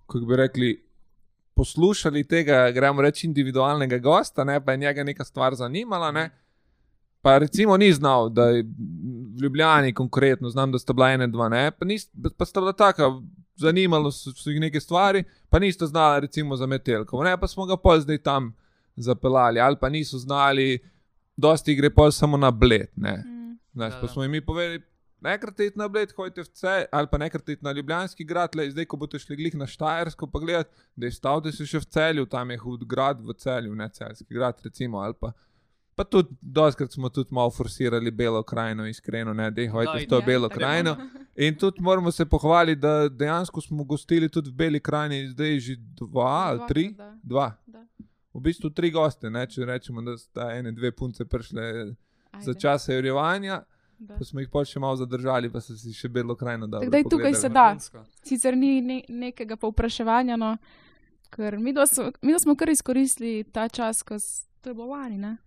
kako 0.07 0.25
bi 0.25 0.35
rekli, 0.35 0.85
poslušali 1.55 2.27
tega, 2.27 2.71
gremo 2.71 3.01
reči, 3.01 3.27
individualnega 3.27 3.97
gosta, 3.97 4.43
ne, 4.43 4.65
pa 4.65 4.71
je 4.71 4.77
njega 4.77 5.03
neka 5.03 5.23
stvar 5.23 5.55
zanimala. 5.55 6.11
Ne. 6.11 6.29
pa 7.21 7.37
recimo 7.37 7.77
ni 7.77 7.93
znal, 7.93 8.29
da 8.29 8.43
je 8.43 8.63
v 8.63 9.41
Ljubljani 9.41 9.93
konkretno, 9.93 10.49
znam, 10.49 10.71
da 10.71 10.79
sta 10.79 10.93
bila 10.93 11.09
ena, 11.11 11.27
dva, 11.27 11.49
ne, 11.49 11.71
pa, 11.71 11.85
nis, 11.85 12.09
pa 12.37 12.45
sta 12.45 12.61
bila 12.61 12.73
taka, 12.73 13.09
zanimalo 13.55 14.11
so 14.11 14.31
so 14.31 14.49
jih 14.49 14.59
neke 14.61 14.79
stvari, 14.79 15.23
pa 15.49 15.59
nista 15.59 15.87
znala 15.87 16.19
recimo 16.19 16.55
za 16.55 16.65
metelko, 16.65 17.23
ne, 17.23 17.33
pa 17.37 17.47
smo 17.47 17.65
ga 17.65 17.77
pol 17.77 17.99
zdaj 17.99 18.17
tam 18.17 18.53
zapeljali, 18.95 19.59
ali 19.59 19.77
pa 19.81 19.89
niso 19.89 20.17
znali, 20.17 20.79
dosti 21.37 21.75
gre 21.75 21.89
pol 21.89 22.11
samo 22.11 22.37
na 22.37 22.51
bled, 22.51 22.91
ne. 22.95 23.23
Mm. 23.25 23.34
Znaš, 23.75 23.93
Da, 23.93 23.99
pa 23.99 24.07
da. 24.07 24.13
smo 24.13 24.23
jim 24.23 24.31
mi 24.31 24.41
povedali, 24.41 24.81
nekrat 25.21 25.59
idete 25.59 25.79
na 25.79 25.87
bled, 25.87 26.13
hodite 26.15 26.43
v 26.43 26.51
Celj, 26.53 26.85
ali 26.91 27.07
pa 27.11 27.17
nekrat 27.17 27.49
idete 27.49 27.65
na 27.65 27.71
Ljubljanski 27.71 28.23
grad, 28.23 28.55
le, 28.55 28.69
zdaj, 28.71 28.85
ko 28.85 28.97
boste 28.97 29.19
šli 29.19 29.35
glih 29.35 29.55
na 29.55 29.67
Štajersko, 29.67 30.27
pa 30.31 30.39
gledate, 30.39 30.71
da 30.95 31.09
je 31.09 31.17
stavite 31.17 31.51
se 31.55 31.67
še 31.67 31.81
v 31.83 31.89
Celju, 31.97 32.29
tam 32.31 32.51
je 32.51 32.61
hud 32.63 32.85
grad 32.87 33.19
v 33.21 33.35
Celju, 33.39 33.75
ne 33.75 33.89
Celjski 33.89 34.33
grad, 34.33 34.61
recimo, 34.63 35.03
ali 35.03 35.17
pa. 35.19 35.33
Pa 35.95 36.03
tudi, 36.03 36.35
doskrat 36.41 36.91
smo 36.91 37.07
tudi 37.09 37.31
malo 37.31 37.53
forsirali 37.55 38.11
Belo 38.11 38.41
krajino, 38.43 38.83
iskreno, 38.87 39.33
ne, 39.33 39.45
da 39.51 39.67
hodite 39.71 39.93
Da, 39.93 39.99
v 40.03 40.09
to 40.09 40.17
Ja, 40.19 40.25
Belo 40.25 40.49
krajino. 40.49 40.97
In 41.45 41.55
tudi 41.55 41.81
moramo 41.81 42.11
se 42.11 42.25
pohvaliti, 42.25 42.81
da 42.81 43.09
dejansko 43.09 43.61
smo 43.61 43.83
gostili 43.83 44.29
tudi 44.29 44.49
v 44.49 44.53
Beli 44.53 44.79
krajini, 44.79 45.29
zdaj 45.31 45.59
že 45.59 45.75
dva 45.79 46.51
ali 46.51 46.67
tri, 46.67 46.89
da. 46.97 47.13
dva. 47.23 47.47
Da. 47.65 47.85
V 48.33 48.41
bistvu 48.43 48.69
tri 48.75 48.91
goste, 48.91 49.29
ne, 49.31 49.45
če 49.47 49.65
rečemo, 49.65 50.03
da 50.03 50.17
sta 50.19 50.49
ene, 50.51 50.75
dve 50.75 50.91
punce 50.91 51.25
prišle 51.25 51.95
za 52.37 52.51
Ajde, 52.51 52.59
čas 52.59 52.89
urejevanja. 52.89 53.61
da. 53.97 54.15
Pa 54.15 54.23
smo 54.23 54.39
jih 54.39 54.49
pol 54.49 54.63
še 54.63 54.79
malo 54.79 54.95
zadržali, 54.95 55.49
pa 55.49 55.59
so 55.59 55.73
si 55.73 55.91
še 55.91 56.09
belo 56.09 56.35
krajino 56.35 56.67
dali. 56.67 56.87
Da 56.87 56.97
je 56.97 57.03
tukaj 57.05 57.33
se 57.33 57.49
da. 57.49 57.75
Sicer 58.21 58.55
ni 58.55 58.81
ne, 58.81 59.01
nekega 59.09 59.55
povpraševanja, 59.55 60.35
no, 60.35 60.57
ker 61.29 61.57
mi, 61.57 61.71
dva 61.71 61.85
so, 61.85 62.11
mi 62.21 62.29
dva 62.29 62.39
smo 62.39 62.55
kar 62.55 62.69
izkoristili 62.69 63.43
ta 63.45 63.67
čas, 63.67 64.03
ko 64.03 64.15
s- 64.15 64.47
to 64.61 64.69
je 64.69 64.73
bilo 64.73 64.87
lani. 64.87 65.17
Ne? 65.17 65.37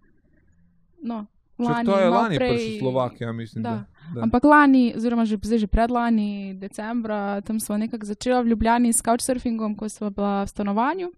No, 1.00 1.26
Če 1.58 1.84
to 1.84 1.98
je 1.98 2.08
lani 2.08 2.36
prej- 2.36 2.54
prišel 2.54 2.78
Slovakija, 2.80 3.32
mislim. 3.32 3.62
Da. 3.62 3.70
Da. 3.70 3.84
Da. 4.10 4.20
Ampak 4.22 4.44
lani, 4.44 4.94
oziroma 4.94 5.24
že, 5.24 5.36
zdaj 5.36 5.58
že 5.58 5.66
predlani, 5.68 6.30
decembra, 6.54 7.40
tam 7.40 7.58
smo 7.58 7.76
nekako 7.76 8.06
začeli 8.06 8.42
v 8.42 8.48
Ljubljani 8.48 8.88
s 8.88 9.02
couchsurfingom, 9.02 9.74
ko 9.74 9.88
smo 9.88 10.10
bila 10.10 10.42
v 10.42 10.48
stanovanju. 10.48 11.10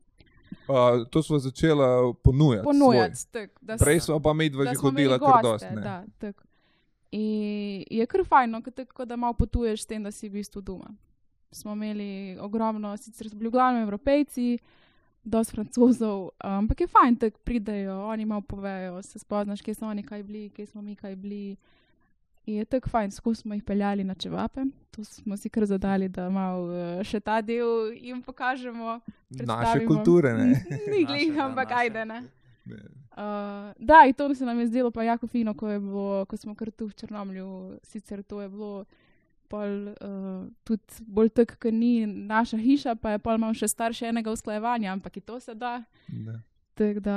Uh, 0.62 0.74
to 1.06 1.22
smo 1.22 1.38
začela 1.38 1.86
ponujati. 2.14 2.64
Ponujati. 2.64 3.26
tak, 3.28 3.50
da 3.60 3.72
svoj. 3.72 3.76
s- 3.76 3.84
Prej 3.84 4.00
smo 4.00 4.20
pa 4.20 4.32
medva 4.32 4.64
da 4.64 4.70
že 4.70 4.76
smo 4.76 4.90
hodila 4.90 5.18
kar 5.20 5.42
dosti. 5.42 5.74
Da, 5.76 6.04
tako. 6.18 6.44
In 7.12 7.30
je 7.90 8.06
kar 8.06 8.20
fajn, 8.22 8.50
no, 8.50 8.62
ko 8.62 8.70
tako 8.72 9.04
da 9.04 9.16
malo 9.16 9.34
potuješ 9.34 9.82
s 9.82 9.86
tem, 9.86 10.02
da 10.02 10.10
si 10.10 10.28
v 10.28 10.32
bistvu 10.32 10.60
doma. 10.60 10.90
Smo 11.50 11.72
imeli 11.72 12.10
ogromno, 12.38 12.96
sicer 12.96 13.26
so 13.26 13.34
bili 13.34 13.48
v 13.48 13.52
glavnem 13.52 13.82
evropejci, 13.82 14.58
dosti 15.24 15.52
francozov, 15.52 16.30
ampak 16.38 16.80
je 16.80 16.86
fajn, 16.88 17.14
da 17.16 17.30
pridejo, 17.32 18.04
oni 18.04 18.24
malo 18.24 18.40
povejo, 18.42 19.02
se 19.02 19.18
spoznaš, 19.18 19.60
kje 19.60 19.74
so 19.74 19.86
oni 19.86 20.02
kaj 20.02 20.22
bili, 20.22 20.50
kje 20.50 20.66
smo 20.66 20.82
mi 20.82 20.94
kaj 20.94 21.16
bili. 21.16 21.56
In 22.50 22.56
je 22.56 22.64
tako 22.64 22.88
fajn, 22.88 23.10
skozi 23.10 23.40
smo 23.40 23.54
jih 23.54 23.62
peljali 23.62 24.04
na 24.04 24.14
čevape. 24.14 24.60
Tu 24.90 25.04
smo 25.04 25.36
si 25.36 25.48
kar 25.48 25.66
zadali, 25.66 26.08
da 26.08 26.30
malo 26.30 26.72
eh, 26.74 27.04
še 27.04 27.20
ta 27.20 27.38
del 27.40 27.92
jim 27.94 28.22
pokažemo. 28.22 28.96
Naše 29.30 29.84
kulture, 29.86 30.32
ne. 30.34 30.48
Ni 30.92 31.04
glih, 31.06 31.38
ampak 31.38 31.70
naše. 31.70 31.80
ajde, 31.80 32.04
ne. 32.04 32.22
ne. 32.64 32.80
Uh, 33.10 33.70
da, 33.78 34.02
in 34.06 34.14
to 34.14 34.34
se 34.34 34.44
nam 34.44 34.58
je 34.60 34.66
zdelo 34.66 34.90
pa 34.90 35.02
jako 35.02 35.26
fino, 35.26 35.54
ko, 35.54 35.68
je 35.68 35.80
bilo, 35.80 36.24
ko 36.26 36.36
smo 36.36 36.54
kar 36.54 36.70
tu 36.70 36.88
v 36.88 36.94
Črnomlju. 36.94 37.78
Sicer 37.82 38.22
to 38.22 38.40
je 38.40 38.48
bilo 38.48 38.84
pol, 39.48 39.94
uh, 40.00 40.50
tudi 40.64 41.06
bolj 41.06 41.30
tako, 41.30 41.54
ker 41.54 41.74
ni 41.74 42.06
naša 42.06 42.58
hiša, 42.58 42.96
pa 42.98 43.14
je 43.14 43.22
pol 43.22 43.38
imel 43.38 43.54
še 43.54 43.70
starše 43.70 44.10
enega 44.10 44.34
usklajevanja, 44.34 44.90
ampak 44.92 45.22
to 45.22 45.38
se 45.40 45.54
da. 45.54 45.82
Da. 46.08 46.40
Tako 46.80 47.00
da 47.02 47.16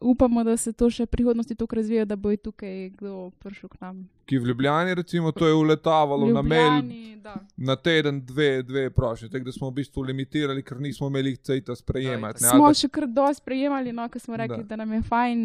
upamo, 0.00 0.44
da 0.44 0.54
se 0.56 0.70
to 0.72 0.86
še 0.88 1.02
v 1.02 1.08
prihodnosti 1.08 1.54
tako 1.56 1.74
razvija, 1.74 2.04
da 2.04 2.14
bo 2.16 2.30
tukaj 2.38 2.90
kdo 2.90 3.14
prišel 3.32 3.68
k 3.68 3.80
nam. 3.80 3.96
Ki 4.24 4.38
v 4.38 4.46
Ljubljani, 4.46 4.94
recimo, 4.94 5.32
to 5.32 5.42
je 5.44 5.54
uletavalo 5.54 6.28
na 6.28 6.42
mail 6.44 6.62
Ljubljani, 6.76 7.16
da. 7.18 7.34
na 7.58 7.74
teden, 7.76 8.20
dve, 8.22 8.62
dve 8.62 8.84
prošle. 8.90 9.28
Tako 9.28 9.44
da 9.44 9.52
smo 9.52 9.66
v 9.66 9.74
bistvu 9.74 10.02
limitirali, 10.04 10.62
ker 10.62 10.78
nismo 10.78 11.08
imeli 11.08 11.34
cajta 11.38 11.74
sprejemati. 11.74 12.38
Ne, 12.40 12.48
Smo 12.48 12.64
pa- 12.64 12.74
še 12.74 12.88
kar 12.88 13.08
dosti 13.08 13.42
sprejemali, 13.42 13.92
no, 13.92 14.06
ker 14.08 14.20
smo 14.20 14.36
rekli, 14.36 14.56
Da. 14.58 14.62
da. 14.64 14.68
da 14.70 14.76
nam 14.78 14.92
je 14.92 15.02
fajn 15.02 15.38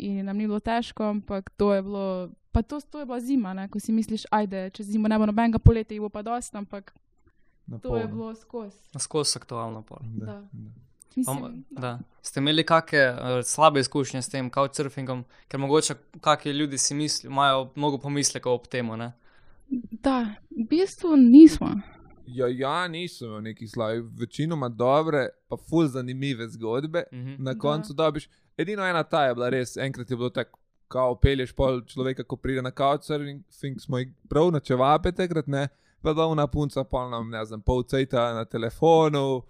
in 0.00 0.24
nam 0.24 0.36
ni 0.36 0.46
bilo 0.46 0.60
težko, 0.62 1.04
ampak 1.10 1.50
to 1.52 1.74
je 1.74 1.82
bilo. 1.82 2.06
Pa 2.50 2.62
to, 2.62 2.80
to 2.80 2.98
je 2.98 3.04
bila 3.04 3.20
zima, 3.20 3.52
ne? 3.52 3.68
ko 3.68 3.76
si 3.78 3.92
misliš, 3.92 4.24
ajde, 4.32 4.70
čez 4.70 4.86
zimo 4.88 5.08
ne 5.08 5.18
bo 5.18 5.26
nobenega 5.26 5.58
poletja, 5.60 5.98
bo 5.98 6.08
pa 6.08 6.22
dosti, 6.22 6.56
ampak 6.56 6.94
to 7.78 7.96
je 7.96 8.06
bilo 8.06 8.32
skozi. 8.34 8.78
Skozi 8.96 9.36
aktualno. 9.36 9.84
Da, 9.84 10.00
Da. 10.24 10.40
da. 10.48 10.70
Mislim, 11.16 11.64
da. 11.70 11.80
da. 11.80 11.98
Ste 12.22 12.40
imeli 12.40 12.64
kakšne 12.66 13.10
uh, 13.10 13.18
slabe 13.44 13.80
izkušnje 13.80 14.22
s 14.22 14.28
tem 14.28 14.50
couchsurfingom, 14.50 15.24
ker 15.48 15.60
mogoče 15.60 15.94
kakšni 16.20 16.52
ljudi 16.52 16.78
si 16.78 16.94
mislijo, 16.94 17.30
imajo 17.30 17.70
mnogo 17.74 17.98
pomislekov 17.98 18.52
ob 18.52 18.66
tem. 18.66 18.90
da, 19.90 20.20
v 20.50 20.66
bistvu 20.70 21.16
nismo. 21.16 21.70
Ja, 22.26 22.46
ja, 22.48 22.88
nisem 22.88 23.28
imel 23.28 23.40
neki 23.40 23.66
slavi, 23.68 24.00
večinoma 24.20 24.68
dobre, 24.68 25.28
pa 25.48 25.56
ful 25.56 25.86
zanimive 25.86 26.48
zgodbe. 26.48 27.02
Mhm. 27.12 27.34
Na 27.38 27.52
Da. 27.52 27.58
koncu 27.58 27.92
dobiš. 27.92 28.28
Edino 28.56 28.82
ena 28.86 29.02
ta 29.02 29.24
je 29.24 29.34
bila 29.34 29.48
res, 29.48 29.76
enkrat 29.76 30.10
je 30.10 30.16
bilo 30.16 30.30
tako, 30.30 30.58
kao 30.88 31.14
pelješ 31.20 31.52
pol 31.52 31.80
človeka, 31.86 32.24
ko 32.24 32.36
pride 32.36 32.62
na 32.62 32.70
couchsurfing, 32.70 33.42
smo 33.78 33.98
jih 33.98 34.12
prav 34.28 34.50
na 34.52 34.60
čevape 34.60 35.12
takrat, 35.12 35.46
ne, 35.46 35.68
pa 36.02 36.12
da 36.12 36.26
una 36.26 36.46
punca 36.46 36.84
pol 36.84 37.10
nam, 37.10 37.30
ne 37.30 37.44
znam, 37.44 37.60
pol 37.60 37.82
cajta 37.82 38.34
na 38.34 38.44
telefonu, 38.44 39.42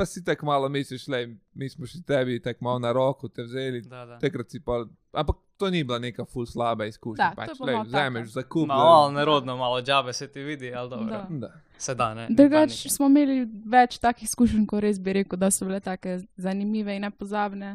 pa 0.00 0.06
si 0.06 0.24
tako 0.24 0.46
malo 0.46 0.68
misliš, 0.68 1.08
le, 1.12 1.18
mi 1.52 1.68
smo 1.68 1.84
še 1.86 1.98
tebi 2.08 2.38
tako 2.40 2.64
malo 2.64 2.78
na 2.80 2.92
roko 2.92 3.28
te 3.28 3.44
vzeli, 3.44 3.82
Da, 3.84 4.06
da. 4.06 4.16
takrat 4.18 4.48
si 4.50 4.60
pa, 4.64 4.78
ampak 5.12 5.36
to 5.60 5.68
ni 5.70 5.82
bila 5.84 5.98
neka 6.00 6.24
ful 6.24 6.46
slaba 6.48 6.86
izkušnja, 6.88 7.20
Da, 7.20 7.36
pač, 7.36 7.58
pa 7.58 7.66
lej, 7.68 7.76
vzameš 7.84 8.30
za 8.32 8.42
kup. 8.42 8.64
Malo 8.70 9.10
nerodno, 9.12 9.58
malo 9.60 9.82
džabe 9.84 10.12
se 10.16 10.28
ti 10.32 10.40
vidi, 10.40 10.70
ali 10.72 10.90
dobro. 10.90 11.10
Da. 11.10 11.26
Da. 11.28 11.50
Se 11.76 11.94
da, 11.94 12.14
ne. 12.14 12.26
Drugač 12.32 12.78
smo 12.88 13.10
imeli 13.12 13.44
več 13.68 13.98
takih 14.00 14.24
izkušenj, 14.24 14.64
ko 14.66 14.80
res 14.80 14.96
bi 14.98 15.12
rekel, 15.20 15.36
da 15.36 15.50
so 15.52 15.68
bile 15.68 15.82
tako 15.84 16.16
zanimive 16.40 16.96
in 16.96 17.04
nepozabne. 17.04 17.74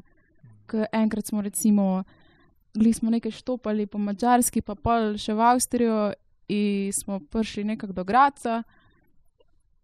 Ker 0.66 0.88
enkrat 0.98 1.30
smo 1.30 1.46
recimo, 1.46 2.04
bili 2.74 2.94
smo 2.94 3.14
nekaj 3.14 3.38
štopali 3.38 3.86
po 3.86 4.02
Mačarski, 4.02 4.66
pa 4.66 4.74
pol 4.74 5.14
še 5.22 5.38
v 5.38 5.46
Avstrijo 5.46 6.00
in 6.50 6.90
smo 6.94 7.20
prišli 7.22 7.70
nekako 7.70 7.94
do 7.94 8.04
Graca 8.04 8.64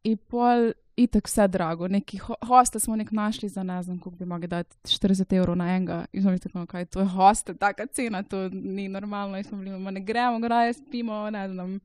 in 0.04 0.18
pol 0.18 0.72
itek 0.96 1.28
vse 1.28 1.48
drago. 1.48 1.88
Neki 1.88 2.18
ho 2.18 2.36
hoste 2.42 2.80
smo 2.80 2.96
nek 2.96 3.12
našli 3.12 3.50
za 3.50 3.64
znam, 3.84 4.00
koliko 4.00 4.18
bi 4.20 4.26
mogli 4.26 4.48
dati 4.48 4.76
40 4.84 5.38
evrov 5.38 5.56
na 5.56 5.76
enega. 5.76 6.06
In 6.14 6.22
smo 6.22 6.32
bili 6.32 6.40
tako, 6.40 6.66
kaj 6.66 6.86
to 6.86 7.00
je 7.00 7.06
hoste, 7.06 7.54
taka 7.54 7.86
cena, 7.86 8.24
to 8.24 8.50
ni 8.50 8.88
normalno. 8.88 9.38
In 9.38 9.44
smo 9.44 9.58
bili, 9.58 9.80
"Ma 9.80 9.92
ne 9.92 10.00
gremo, 10.00 10.40
graje 10.40 10.74
spimo, 10.74 11.30
ne 11.30 11.50
znam, 11.50 11.80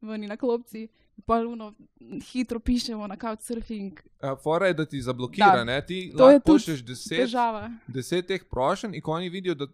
vani 0.00 0.26
na 0.26 0.36
klopci. 0.36 0.88
Paluno 1.26 1.74
hitro 2.22 2.58
pišemo 2.60 3.06
na 3.06 3.16
couchsurfing, 3.16 4.00
Fora 4.42 4.66
je, 4.66 4.74
da 4.74 4.86
ti 4.86 5.02
zablokira, 5.02 5.56
Da. 5.56 5.64
ne? 5.64 5.86
Ti 5.86 6.12
lahko 6.14 6.40
pošlješ 6.40 6.80
deset, 6.80 7.18
težava. 7.18 7.70
deset 7.86 8.26
teh 8.26 8.44
prošenj 8.44 8.94
in 8.94 9.02
ko 9.02 9.12
oni 9.12 9.28
vidijo, 9.28 9.54
da 9.54 9.66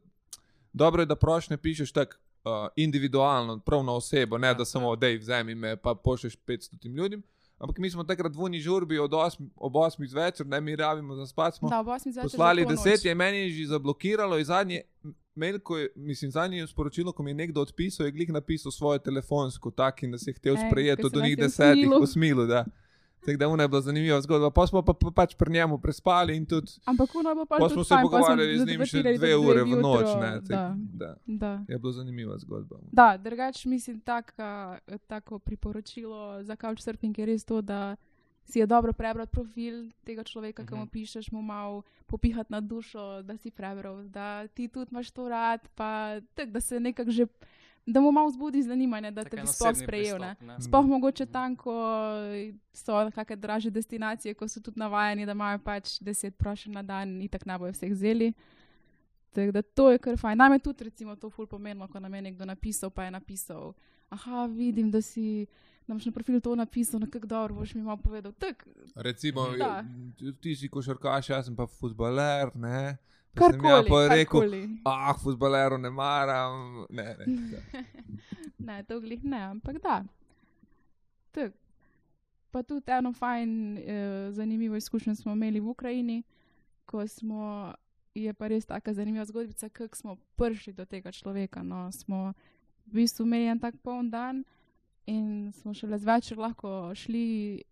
dobro 0.72 1.02
je, 1.02 1.06
da 1.06 1.16
prošnje 1.16 1.56
pišeš 1.56 1.92
tako 1.92 2.16
uh, 2.44 2.50
individualno, 2.76 3.58
prav 3.58 3.84
na 3.84 3.92
osebo, 3.92 4.38
ne 4.38 4.48
Ja, 4.48 4.54
da 4.54 4.64
samo 4.64 4.96
dej 4.96 5.18
vzemi 5.18 5.54
me, 5.54 5.76
pa 5.76 5.94
pošlješ 5.94 6.36
500 6.36 6.88
ljudem. 6.88 7.22
Ampak 7.58 7.78
mi 7.78 7.90
smo 7.90 8.04
takrat 8.04 8.36
v 8.36 8.40
uni 8.40 8.60
žurbi 8.60 8.98
od 8.98 9.10
8, 9.10 9.48
ob 9.56 9.72
8 9.72 10.08
zvečer, 10.08 10.46
ne 10.46 10.60
mi 10.60 10.76
rabimo 10.76 11.14
za 11.16 11.26
spat, 11.26 11.56
Da, 11.62 11.80
ob 11.80 11.88
osmih 11.88 12.14
zvečer 12.14 12.30
poslali 12.30 12.62
za 12.62 12.68
to 12.68 12.74
noč. 12.74 12.84
10, 12.84 13.06
je 13.06 13.14
meni 13.14 13.50
že 13.50 13.66
zablokiralo 13.66 14.38
in 14.38 14.44
zadnje. 14.44 14.82
Mail, 15.34 15.58
ko 15.60 15.76
je, 15.78 15.88
mislim, 15.96 16.30
zadnje 16.30 16.66
sporočilo, 16.66 17.12
ko 17.12 17.22
mi 17.22 17.30
je 17.30 17.34
nekdo 17.34 17.60
odpisal, 17.60 18.06
je 18.06 18.12
glih 18.12 18.28
napisal 18.32 18.72
svoje 18.72 18.98
telefonsko, 18.98 19.70
tak 19.70 20.02
in 20.02 20.12
da 20.12 20.18
si 20.18 20.30
je 20.30 20.34
hotel 20.34 20.56
Ej, 20.56 20.68
sprejeti 20.68 21.06
od 21.06 21.14
nas 21.14 21.24
njih 21.24 21.36
desetih 21.36 21.88
smilu. 22.12 22.46
Da. 22.46 22.64
Tako 23.26 23.56
da 23.56 23.62
je 23.62 23.68
bila 23.68 23.80
zanimiva 23.82 24.20
zgodba. 24.20 24.50
Pa 24.50 24.64
smo 24.64 24.80
pa, 24.80 24.94
pa 24.94 25.10
pač 25.12 25.34
pri 25.34 25.50
njemu 25.50 25.78
prespali 25.78 26.32
in 26.32 26.44
tudi 26.44 26.70
Ampak 26.84 27.10
ono 27.12 27.34
bo 27.34 27.44
pa 27.44 27.56
Pa 27.56 27.68
smo 27.68 27.82
se 27.82 27.90
fajn, 27.90 28.02
pogovarjali 28.02 28.54
z 28.56 28.66
njim 28.66 28.84
še 28.84 29.02
dve 29.02 29.30
do 29.30 29.40
ure 29.42 29.62
v 29.62 29.74
noč. 29.76 30.00
jutro, 30.02 30.20
Ne, 30.20 30.30
tak, 30.38 30.48
Da, 30.48 30.62
da. 30.94 31.10
da. 31.26 31.52
Je 31.66 31.76
bila 31.76 31.92
zanimiva 31.94 32.38
zgodba. 32.38 32.76
Da, 32.92 33.16
drugač 33.18 33.64
mislim, 33.66 34.00
taka, 34.00 34.78
tako 35.06 35.38
priporočilo 35.38 36.16
za 36.42 36.56
couchsurfing 36.56 37.12
je 37.12 37.26
res 37.26 37.44
to, 37.44 37.60
da 37.60 37.96
si 38.44 38.58
je 38.58 38.66
dobro 38.66 38.92
prebrati 38.92 39.32
profil 39.32 39.74
tega 40.02 40.22
človeka, 40.22 40.62
ki 40.62 40.72
mu 40.72 40.80
Mhm. 40.80 40.88
pišeš, 40.88 41.32
mu 41.32 41.42
malo 41.42 41.76
popihati 42.06 42.46
na 42.48 42.60
dušo, 42.60 43.22
da 43.22 43.36
si 43.36 43.50
prebral, 43.50 44.04
da 44.04 44.46
ti 44.46 44.68
tudi 44.68 44.88
imaš 44.88 45.10
to 45.10 45.26
rad, 45.26 45.66
pa 45.74 45.90
tak, 46.32 46.50
da 46.50 46.60
se 46.60 46.78
nekako 46.78 47.10
že, 47.10 47.26
da 47.86 48.00
mu 48.00 48.10
malo 48.10 48.30
zbudi 48.30 48.62
zanimanje, 48.62 49.10
da 49.10 49.22
Tak 49.22 49.30
te 49.30 49.36
bi 49.36 49.46
sploh 49.46 49.76
sprejel. 49.76 50.18
pristop, 50.18 50.40
Ne? 50.40 50.46
ne. 50.48 50.60
Sploh 50.60 50.86
mogoče 50.86 51.26
tam, 51.26 51.56
ko 51.56 51.74
so 52.72 52.92
kakšne 53.10 53.36
draže 53.36 53.70
destinacije, 53.70 54.34
ko 54.34 54.44
so 54.44 54.60
tudi 54.60 54.78
navajeni, 54.78 55.24
da 55.24 55.32
imajo 55.32 55.58
pač 55.60 55.98
deset 56.00 56.34
prošenj 56.34 56.72
na 56.72 56.82
dan 56.82 57.16
in 57.16 57.28
tako 57.28 57.44
ne 57.46 57.58
bojo 57.58 57.72
vseh 57.72 57.90
vzeli. 57.90 58.32
Tako 59.32 59.52
da 59.52 59.62
to 59.62 59.90
je 59.90 59.98
kar 59.98 60.16
fajn. 60.16 60.38
Nam 60.38 60.52
je 60.52 60.58
tudi 60.60 60.84
recimo 60.84 61.16
to 61.16 61.30
ful 61.30 61.46
pomembno, 61.46 61.88
ko 61.88 62.00
nam 62.00 62.14
je 62.14 62.22
nekdo 62.22 62.44
napisal, 62.44 62.90
pa 62.90 63.04
je 63.04 63.10
napisal, 63.10 63.74
aha, 64.08 64.46
vidim, 64.46 64.90
da 64.90 65.02
si 65.02 65.46
nam 65.86 65.98
na 65.98 66.12
profilu 66.12 66.40
to 66.40 66.54
napisal, 66.54 67.00
na 67.00 67.06
kak 67.06 67.26
dobro 67.26 67.54
boš 67.54 67.74
mi 67.74 67.82
malo 67.82 67.96
povedal. 67.98 68.32
Tak, 68.32 68.66
Recimo, 68.96 69.46
Da. 69.52 69.84
ti 70.40 70.56
si 70.56 70.68
košarkaš, 70.68 71.28
jaz 71.28 71.44
sem 71.44 71.56
pa 71.56 71.66
futbaler. 71.66 72.50
Ne? 72.54 72.96
Pa 72.96 73.15
sem 73.38 73.64
ja 73.64 73.82
Karkoli, 73.82 73.88
pa 73.88 74.14
rekel, 74.14 74.40
karkoli. 74.40 74.62
ah, 74.84 75.14
futbalero 75.22 75.78
ne 75.78 75.90
maram. 75.90 76.86
Ne, 76.90 77.16
ne. 77.26 77.62
ne, 78.68 78.82
to 78.84 79.00
glih 79.00 79.24
ne, 79.24 79.42
ampak 79.50 79.82
da. 79.82 80.04
Tak. 81.32 81.52
Pa 82.50 82.62
tudi 82.62 82.90
eno 82.90 83.12
fajn, 83.12 83.78
eh, 83.78 84.32
zanimivo 84.32 84.76
izkušnjo 84.76 85.14
smo 85.14 85.32
imeli 85.32 85.60
v 85.60 85.68
Ukrajini, 85.68 86.22
ko 86.86 87.06
smo, 87.08 87.74
je 88.14 88.32
pa 88.32 88.48
res 88.48 88.66
taka 88.66 88.94
zanimiva 88.94 89.24
zgodbica, 89.24 89.68
kako 89.68 89.96
smo 89.96 90.16
prišli 90.36 90.72
do 90.72 90.84
tega 90.84 91.12
človeka. 91.12 91.62
No, 91.62 91.92
smo 91.92 92.32
v 92.86 92.92
bistvu 93.02 93.26
imeli 93.26 93.50
en 93.52 93.58
tak 93.58 93.76
poln 93.82 94.10
dan 94.10 94.44
in 95.06 95.52
smo 95.52 95.74
šele 95.74 95.98
zvečer 95.98 96.38
lahko 96.38 96.94
šli 96.94 97.62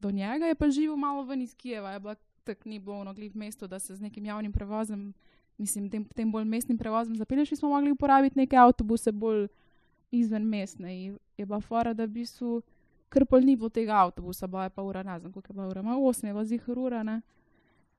do 0.00 0.10
njega, 0.10 0.46
je 0.46 0.54
pa 0.54 0.70
živel 0.70 0.96
malo 0.96 1.24
ven 1.24 1.42
iz 1.42 1.54
Kijeva, 1.54 1.92
je 1.92 2.00
bila 2.00 2.14
tako 2.46 2.68
ni 2.68 2.78
bilo 2.78 3.00
ono 3.00 3.14
glih 3.14 3.34
v 3.34 3.38
mestu, 3.38 3.66
da 3.66 3.78
se 3.78 3.96
z 3.96 4.00
nekim 4.00 4.24
javnim 4.24 4.52
prevozom, 4.52 5.12
mislim, 5.58 5.90
tem, 5.90 6.04
tem 6.04 6.32
bolj 6.32 6.44
mestnim 6.44 6.78
prevozom 6.78 7.16
zapelješ, 7.16 7.52
in 7.52 7.60
smo 7.60 7.68
mogli 7.68 7.90
uporabiti 7.90 8.38
neke 8.38 8.56
avtobuse 8.56 9.12
bolj 9.12 9.48
izven 10.10 10.46
mestne. 10.48 10.94
In 10.94 11.18
je 11.36 11.46
bila 11.46 11.60
fora, 11.60 11.94
da 11.94 12.04
v 12.04 12.16
bistvu 12.20 12.62
kar 13.08 13.26
pol 13.26 13.40
ni 13.40 13.56
bilo 13.56 13.70
tega 13.70 13.96
avtobusa, 14.02 14.46
bila 14.46 14.66
je 14.66 14.70
pa 14.70 14.82
ura, 14.82 15.02
ne 15.02 15.18
znam, 15.18 15.32
koliko 15.32 15.52
je 15.52 15.54
bila 15.54 15.68
ura, 15.68 15.82
malo 15.82 16.00
8 16.00 16.26
je 16.26 16.32
bila 16.32 16.44
zihar 16.44 16.78
ura, 16.78 17.02
ne. 17.02 17.20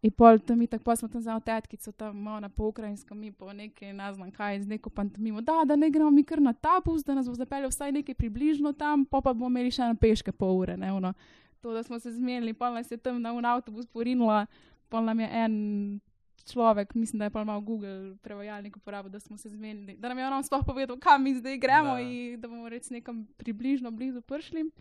In 0.02 0.12
pol 0.12 0.40
tam 0.40 0.60
mi 0.60 0.68
tako 0.68 0.84
pa 0.84 0.96
smo 0.96 1.08
tam 1.08 1.22
za 1.22 1.40
tetkico, 1.40 1.92
tam 1.92 2.28
ona 2.28 2.50
po 2.50 2.68
ukrajinsko, 2.68 3.16
mi 3.16 3.32
po 3.32 3.54
nekaj, 3.54 3.94
ne 3.94 4.14
znam 4.14 4.32
kaj, 4.32 4.62
z 4.62 4.68
neko 4.68 4.90
pantomimo, 4.90 5.42
da, 5.42 5.64
da 5.66 5.76
ne 5.76 5.90
gremo 5.90 6.12
mi 6.12 6.24
kar 6.24 6.42
na 6.42 6.54
ta 6.54 6.82
bus, 6.86 7.04
da 7.04 7.16
nas 7.16 7.28
bo 7.28 7.34
zapeljal 7.34 7.70
vsaj 7.70 7.92
nekaj 7.92 8.16
približno 8.16 8.74
tam, 8.74 9.06
pa 9.06 9.22
pa 9.22 9.34
bomo 9.34 9.50
imeli 9.50 9.72
še 9.72 9.82
eno 9.82 9.96
peške 9.96 10.32
pol 10.32 10.60
ure, 10.60 10.78
ne. 10.78 11.14
To, 11.62 11.74
da 11.74 11.84
smo 11.84 12.00
se 12.00 12.12
zmenili, 12.12 12.54
pa 12.54 12.70
nas 12.70 12.92
je 12.92 12.98
tam 12.98 13.22
na 13.22 13.34
un 13.34 13.46
avtobus 13.46 13.86
porinila, 13.86 14.46
pa 14.90 15.02
nam 15.02 15.20
je 15.20 15.30
en 15.32 16.00
človek, 16.46 16.94
mislim, 16.94 17.20
da 17.20 17.26
je 17.26 17.30
pa 17.30 17.44
malo 17.44 17.62
Google 17.62 18.16
prevajalnik 18.22 18.78
uporabil, 18.78 19.12
da 19.12 19.20
smo 19.20 19.38
se 19.38 19.50
zmenili, 19.50 19.98
da 19.98 20.08
nam 20.08 20.18
je 20.18 20.28
on 20.28 20.44
sploh 20.44 20.66
povedal, 20.66 21.00
kam 21.00 21.24
mi 21.24 21.36
zdaj 21.36 21.58
gremo 21.58 21.90
Da. 21.90 21.94
da. 21.96 22.00
in 22.02 22.42
da 22.42 22.48
bomo 22.48 22.70
recimo 22.70 22.96
nekam 22.98 23.28
približno 23.38 23.92
blizu 23.92 24.22
prišli. 24.22 24.72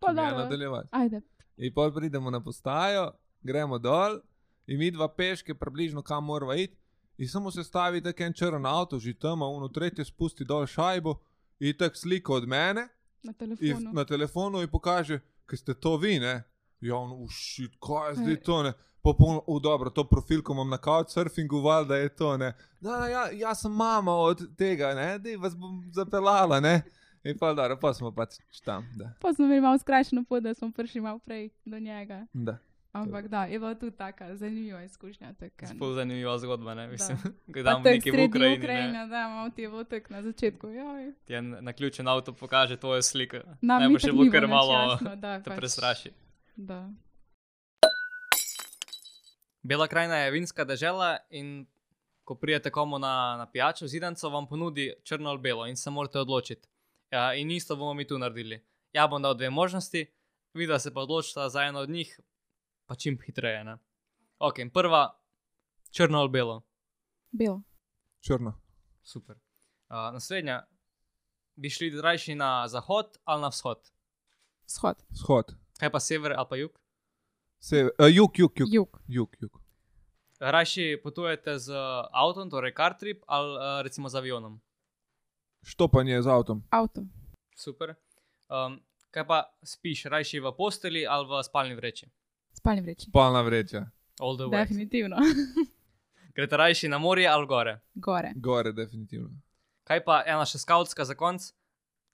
Pa 0.00 0.12
me 0.12 0.22
dobro. 0.22 0.38
nadaljevati. 0.38 0.88
Ajde, 0.90 1.20
In 1.56 1.72
pol 1.74 1.92
pridemo 1.94 2.30
na 2.30 2.40
postajo, 2.40 3.12
gremo 3.42 3.78
dol 3.78 4.20
in 4.66 4.78
mi 4.78 4.90
dva 4.90 5.08
peške, 5.08 5.54
približno 5.54 6.02
kam 6.02 6.24
moramo 6.24 6.54
iti. 6.54 6.76
In 7.18 7.28
samo 7.28 7.50
se 7.50 7.64
stavi 7.64 8.02
tako 8.02 8.22
en 8.22 8.32
črn 8.32 8.66
avto, 8.66 8.98
že 8.98 9.14
tam, 9.14 9.42
uno 9.42 9.68
tretje 9.68 10.04
spusti 10.04 10.44
dol 10.44 10.66
šajbo 10.66 11.14
in 11.60 11.76
tako 11.78 11.96
sliko 11.96 12.34
od 12.34 12.48
mene 12.48 12.88
na 13.22 13.32
in 13.32 13.34
telefonu. 13.34 13.90
na 13.92 14.04
telefonu 14.04 14.62
in 14.62 14.68
pokaže, 14.68 15.20
ker 15.46 15.58
ste 15.58 15.74
to 15.74 15.96
vi, 15.96 16.18
ne. 16.20 16.42
Ja, 16.82 16.96
on, 16.96 17.12
ušit, 17.24 17.76
kaj 17.82 18.10
je 18.10 18.16
zdaj 18.16 18.34
Ej. 18.34 18.42
to, 18.42 18.62
ne. 18.62 18.72
Popolno, 19.02 19.42
oh, 19.46 19.58
dobro, 19.62 19.90
to 19.90 20.04
profil, 20.06 20.42
ko 20.42 20.54
imam 20.54 20.70
na 20.70 20.78
couchsurfingu, 20.78 21.60
valjda 21.62 21.96
je 21.96 22.08
to, 22.16 22.36
ne. 22.36 22.52
Da, 22.80 23.06
ja, 23.10 23.22
jaz 23.34 23.64
sem 23.64 23.72
mama 23.72 24.14
od 24.14 24.44
tega, 24.58 24.94
ne, 24.94 25.18
da 25.18 25.36
vas 25.42 25.56
bom 25.58 25.80
zapeljala, 25.94 26.60
ne. 26.60 26.82
In 27.24 27.38
pa 27.38 27.52
dobro, 27.54 27.78
pa 27.80 27.94
smo 27.94 28.10
pač 28.14 28.38
tam, 28.64 28.86
da. 28.98 29.12
Pa 29.20 29.34
smo 29.34 29.44
imeli 29.44 29.60
malo 29.60 29.78
skrajšano 29.78 30.24
pot, 30.28 30.42
da 30.42 30.54
smo 30.54 30.70
prišli 30.72 31.00
malo 31.00 31.18
prej 31.18 31.50
do 31.64 31.78
njega. 31.78 32.26
da. 32.32 32.58
Ampak 32.92 33.28
da, 33.28 33.44
je 33.44 33.58
bila 33.58 33.74
tudi 33.74 33.96
taka 33.96 34.36
zanimiva 34.36 34.82
izkušnja. 34.82 35.34
Sploh 35.74 35.94
zanimiva 35.94 36.38
zgodba, 36.38 36.74
ne 36.74 36.88
mislim. 36.88 37.18
Gledam 37.46 37.82
nekaj 37.84 38.12
v 38.12 38.24
Ukrajini. 38.28 38.58
Ukrajine, 38.58 38.92
ne. 38.92 39.06
da, 39.06 39.28
malo 39.28 39.50
ti 39.50 39.68
tako 39.90 40.12
na 40.12 40.22
začetku. 40.22 40.68
Joj. 40.68 41.12
Ti 41.24 41.32
je 41.32 41.42
na 41.42 41.72
ključen 41.72 42.08
avto 42.08 42.32
pokaže 42.32 42.76
tvojo 42.76 43.02
sliko. 43.02 43.36
Nam 43.60 43.90
itak 43.90 44.10
bilo 44.10 44.24
ni 44.24 44.30
kar 44.30 44.46
malo 44.46 44.72
jasno, 44.72 45.16
da, 45.16 45.42
te 45.42 45.50
pač, 45.50 45.56
prestraši. 45.56 46.10
Da. 46.56 46.90
Bela 49.62 49.86
krajina 49.88 50.16
je 50.16 50.30
vinska 50.30 50.64
dežela 50.64 51.16
in 51.30 51.66
ko 52.24 52.34
prijete 52.34 52.70
komu 52.70 52.98
na, 52.98 53.36
na 53.38 53.50
pijačo, 53.50 53.86
zidanco 53.86 54.28
vam 54.28 54.46
ponudi 54.48 54.92
črno 55.04 55.30
ali 55.30 55.38
belo 55.38 55.66
in 55.66 55.76
se 55.76 55.90
morate 55.90 56.18
odločiti. 56.18 56.68
Ja, 57.10 57.34
in 57.34 57.50
isto 57.50 57.76
bomo 57.76 57.94
mi 57.94 58.06
tu 58.06 58.18
naredili. 58.18 58.66
Ja 58.92 59.06
bom 59.06 59.22
dal 59.22 59.34
dve 59.34 59.50
možnosti, 59.50 60.06
vidva 60.54 60.78
se 60.78 60.94
pa 60.94 61.00
odločita 61.00 61.48
za 61.48 61.62
eno 61.62 61.80
od 61.80 61.90
njih, 61.90 62.20
pa 62.92 62.96
čim 62.96 63.16
hitreje. 63.24 63.64
Ne? 63.64 63.78
Ok, 64.38 64.60
prva, 64.72 65.16
črno 65.90 66.18
ali 66.20 66.28
belo. 66.28 66.60
Belo. 67.30 67.62
Črno. 68.20 68.52
Super. 69.02 69.36
Uh, 69.88 70.12
naslednja, 70.12 70.66
bi 71.56 71.70
šli 71.70 71.88
rajši 72.00 72.34
na 72.34 72.68
zahod 72.68 73.16
ali 73.24 73.40
na 73.40 73.48
vzhod? 73.48 73.88
Shod. 74.68 75.00
Shod. 75.16 75.56
Kaj 75.80 75.90
pa 75.90 76.00
sever 76.00 76.36
ali 76.36 76.46
pa 76.50 76.56
jug? 76.56 76.76
Sever, 77.60 77.92
uh, 77.98 78.12
jug, 78.12 78.38
jug, 78.38 78.60
jug. 78.60 78.68
Jug. 78.72 79.00
Jug, 79.08 79.36
jug. 79.40 79.60
Rajši 80.40 81.00
potujete 81.02 81.56
z 81.58 81.72
avtom, 82.12 82.50
torej 82.50 82.74
car 82.76 82.98
trip 82.98 83.24
ali 83.26 83.56
uh, 83.56 83.80
recimo 83.80 84.08
z 84.08 84.20
avionom? 84.20 84.60
Štopanje 85.64 86.22
z 86.22 86.28
avtom. 86.28 86.64
Avto. 86.68 87.08
Super. 87.56 87.94
Um, 88.52 88.82
kaj 89.14 89.24
pa 89.24 89.44
spiš, 89.64 90.10
rajši 90.12 90.44
v 90.44 90.52
posteli 90.52 91.06
ali 91.06 91.24
v 91.24 91.40
spalni 91.40 91.78
vreči? 91.78 92.10
Spalni 92.62 92.80
vreči. 92.80 93.06
Spalna 93.10 93.40
vreča. 93.42 93.78
All 94.20 94.36
the 94.36 94.46
way. 94.46 94.62
Definitivno. 94.62 95.16
Greste 96.34 96.56
rajši 96.56 96.88
na 96.88 96.98
morje 96.98 97.28
ali 97.28 97.46
gore? 97.46 97.80
Gore. 97.94 98.32
Gore, 98.36 98.72
definitivno. 98.72 99.30
Kaj 99.84 100.04
pa 100.04 100.22
ena 100.26 100.44
še 100.46 100.60
skautska 100.62 101.04
za 101.04 101.16
konc? 101.18 101.42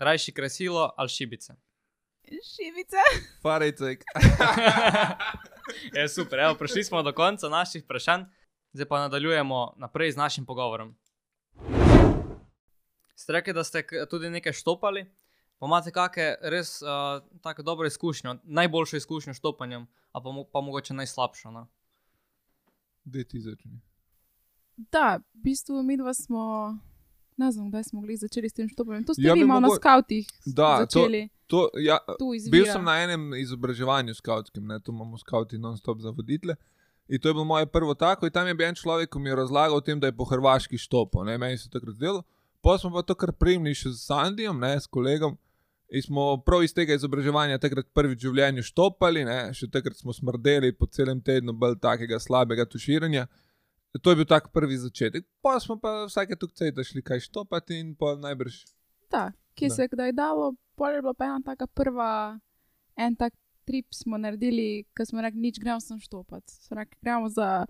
Rajši 0.01 0.33
kresilo 0.33 0.87
ali 0.97 1.13
šibice? 1.13 1.53
Šivice. 2.25 3.05
Farejcek. 3.45 4.07
je 6.01 6.09
super, 6.09 6.41
evo, 6.47 6.57
prišli 6.57 6.85
smo 6.89 7.05
do 7.05 7.13
konca 7.13 7.53
naših 7.53 7.85
vprašanj, 7.85 8.25
zdaj 8.73 8.89
pa 8.89 9.03
nadaljujemo 9.05 9.75
naprej 9.77 10.17
z 10.17 10.23
našim 10.23 10.49
pogovorom. 10.49 10.97
Ste 13.15 13.37
rekli, 13.37 13.53
da 13.53 13.65
ste 13.65 13.85
tudi 14.09 14.33
nekaj 14.33 14.57
štopali, 14.57 15.05
pa 15.61 15.69
imate 15.69 15.93
kakšne 15.93 16.37
res 16.41 16.79
uh, 16.81 17.21
tako 17.45 17.63
dobre 17.63 17.93
izkušnje, 17.93 18.39
najboljšo 18.45 18.97
izkušnjo 18.97 19.37
s 19.37 19.45
štopanjem, 19.45 19.85
a 20.19 20.21
pa, 20.21 20.29
mo 20.29 20.45
pa 20.45 20.61
mogoče 20.61 20.95
najslabšo. 20.95 21.51
No? 21.51 21.67
Dej 23.05 23.25
ti 23.25 23.41
začni. 23.41 23.79
Da, 24.77 25.19
v 25.35 25.39
bistvu 25.43 25.83
mi 25.83 25.97
dva 25.97 26.13
smo, 26.13 26.75
ne 27.37 27.49
znam, 27.51 27.69
kdaj 27.69 27.85
smo 27.85 28.03
začeli 28.05 28.47
s 28.47 28.53
tem 28.53 28.69
štopanjem. 28.69 29.05
To 29.05 29.15
ste 29.15 29.23
Ja, 29.23 29.35
vi 29.35 29.45
malo 29.45 29.61
na 29.61 29.69
mogo- 29.69 29.77
skautih 29.77 30.27
Da, 30.45 30.79
to- 30.81 31.01
začeli. 31.01 31.29
To, 31.47 31.71
ja, 31.77 31.97
Tu 32.19 32.35
izvira. 32.35 32.53
bil 32.53 32.65
sem 32.67 32.85
na 32.85 32.95
enem 32.99 33.33
izobraževanju 33.35 34.13
skautskem, 34.15 34.61
ne, 34.63 34.77
tu 34.79 34.93
imamo 34.93 35.17
skauti 35.17 35.57
non-stop 35.57 35.99
za 35.99 36.11
voditele. 36.11 36.55
In 37.09 37.17
to 37.17 37.29
je 37.29 37.35
bilo 37.35 37.45
moje 37.47 37.65
prvo 37.67 37.95
tako, 37.95 38.27
in 38.27 38.33
tam 38.33 38.47
je 38.47 38.55
bil 38.55 38.67
en 38.67 38.75
človek, 38.75 39.09
ki 39.09 39.19
mi 39.19 39.31
je 39.31 39.37
razlagal 39.37 39.73
o 39.73 39.81
tem, 39.81 39.97
da 39.97 40.07
je 40.07 40.13
po 40.13 40.25
hrvaški 40.25 40.77
štopil, 40.77 41.25
ne, 41.25 41.39
meni 41.39 41.57
se 41.57 41.65
je 41.65 41.73
takrat 41.73 41.95
zdelo. 41.95 42.21
Pa 42.61 42.77
smo 42.77 42.91
pa 42.91 43.01
to 43.01 43.15
kar 43.15 43.33
primni 43.33 43.73
še 43.73 43.89
z 43.89 43.99
Sandijem, 44.03 44.61
ne, 44.61 44.77
s 44.77 44.87
kolegom. 44.87 45.39
In 45.89 46.03
smo 46.05 46.37
prav 46.45 46.63
iz 46.63 46.75
tega 46.77 46.93
izobraževanja 46.95 47.59
takrat 47.59 47.87
prvič 47.97 48.21
v 48.21 48.29
življenju 48.29 48.65
štopali, 48.67 49.23
ne, 49.25 49.39
še 49.57 49.71
takrat 49.73 49.97
smo 49.97 50.13
smrdeli 50.13 50.75
po 50.77 50.87
celem 50.87 51.23
tednu, 51.25 51.55
bolj 51.57 51.79
takega 51.81 52.21
slabega 52.21 52.67
tuširanja. 52.69 53.25
To 54.03 54.13
je 54.13 54.19
bil 54.21 54.29
tak 54.29 54.51
prvi 54.53 54.77
začetek. 54.77 55.25
Pa 55.41 55.57
smo 55.61 55.79
pa 55.81 56.05
vsake 56.05 56.37
tukaj 56.37 56.77
šli 56.85 57.01
kaj 57.03 57.25
štopati 57.25 57.81
in 57.81 57.95
pa 57.97 58.13
najbrž. 58.21 58.67
Da, 59.09 59.33
Da. 59.59 59.75
se 59.75 59.83
je 59.83 59.89
kdaj 59.89 60.13
dalo, 60.13 60.55
pol 60.77 60.93
je 60.93 61.03
bila 61.03 61.15
pa 61.15 61.25
ena 61.25 61.41
taka 61.43 61.67
prva, 61.67 62.39
en 62.97 63.17
tak 63.17 63.33
trip 63.65 63.87
smo 63.91 64.19
naredili, 64.19 64.85
ko 64.97 65.05
smo 65.05 65.21
rekli, 65.21 65.41
nič 65.41 65.59
gremo 65.59 65.81
sem 65.81 65.99
štopati. 66.01 66.53
Smo 66.53 66.77
rekli, 66.77 66.97
gremo 67.03 67.29
za 67.29 67.67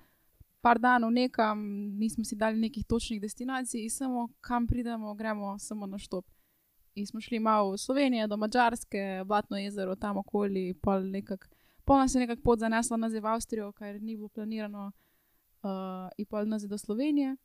par 0.61 0.79
danov 0.79 1.11
nekam, 1.11 1.59
nismo 1.99 2.25
si 2.25 2.37
dali 2.37 2.59
nekih 2.59 2.85
točnih 2.87 3.21
destinacij, 3.21 3.83
in 3.83 3.91
samo 3.91 4.29
kam 4.41 4.67
pridemo, 4.67 5.15
gremo 5.15 5.59
samo 5.59 5.87
na 5.87 5.99
štop. 5.99 6.27
In 6.95 7.07
smo 7.07 7.21
šli 7.21 7.39
malo 7.39 7.73
v 7.73 7.79
Slovenijo, 7.79 8.27
do 8.27 8.37
Mačarske, 8.37 9.23
Blatno 9.25 9.57
jezero, 9.57 9.97
tam 9.97 10.17
okoli, 10.17 10.75
pol 10.83 11.11
nekako. 11.11 11.47
Pol 11.85 11.99
nas 11.99 12.15
je 12.15 12.21
nekako 12.21 12.43
pot 12.43 12.59
zanesla 12.59 12.97
nazaj 12.97 13.21
v 13.21 13.27
Avstrijo, 13.27 13.73
kar 13.73 14.01
ni 14.01 14.17
bilo 14.17 14.29
planirano, 14.29 14.91
uh, 15.63 16.11
in 16.19 16.27
pol 16.27 16.49
nazaj 16.49 16.69
do 16.69 16.79
Slovenije. 16.79 17.37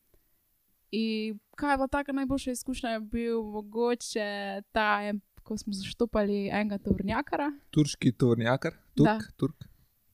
In 0.92 1.40
kaj 1.56 1.74
je 1.74 1.78
bila 1.78 1.88
taka 1.88 2.12
najboljša 2.12 2.52
izkušnja, 2.52 2.90
je 2.90 3.00
bil 3.00 3.44
mogoče 3.44 4.62
ta, 4.72 5.14
ko 5.44 5.58
smo 5.58 5.74
zaštopali 5.74 6.50
enega 6.52 6.78
tovrnjakara. 6.78 7.52
Turški 7.70 8.12
tovrnjakar, 8.12 8.74
Da. 8.96 9.18
Turk, 9.20 9.32
Turk. 9.38 9.64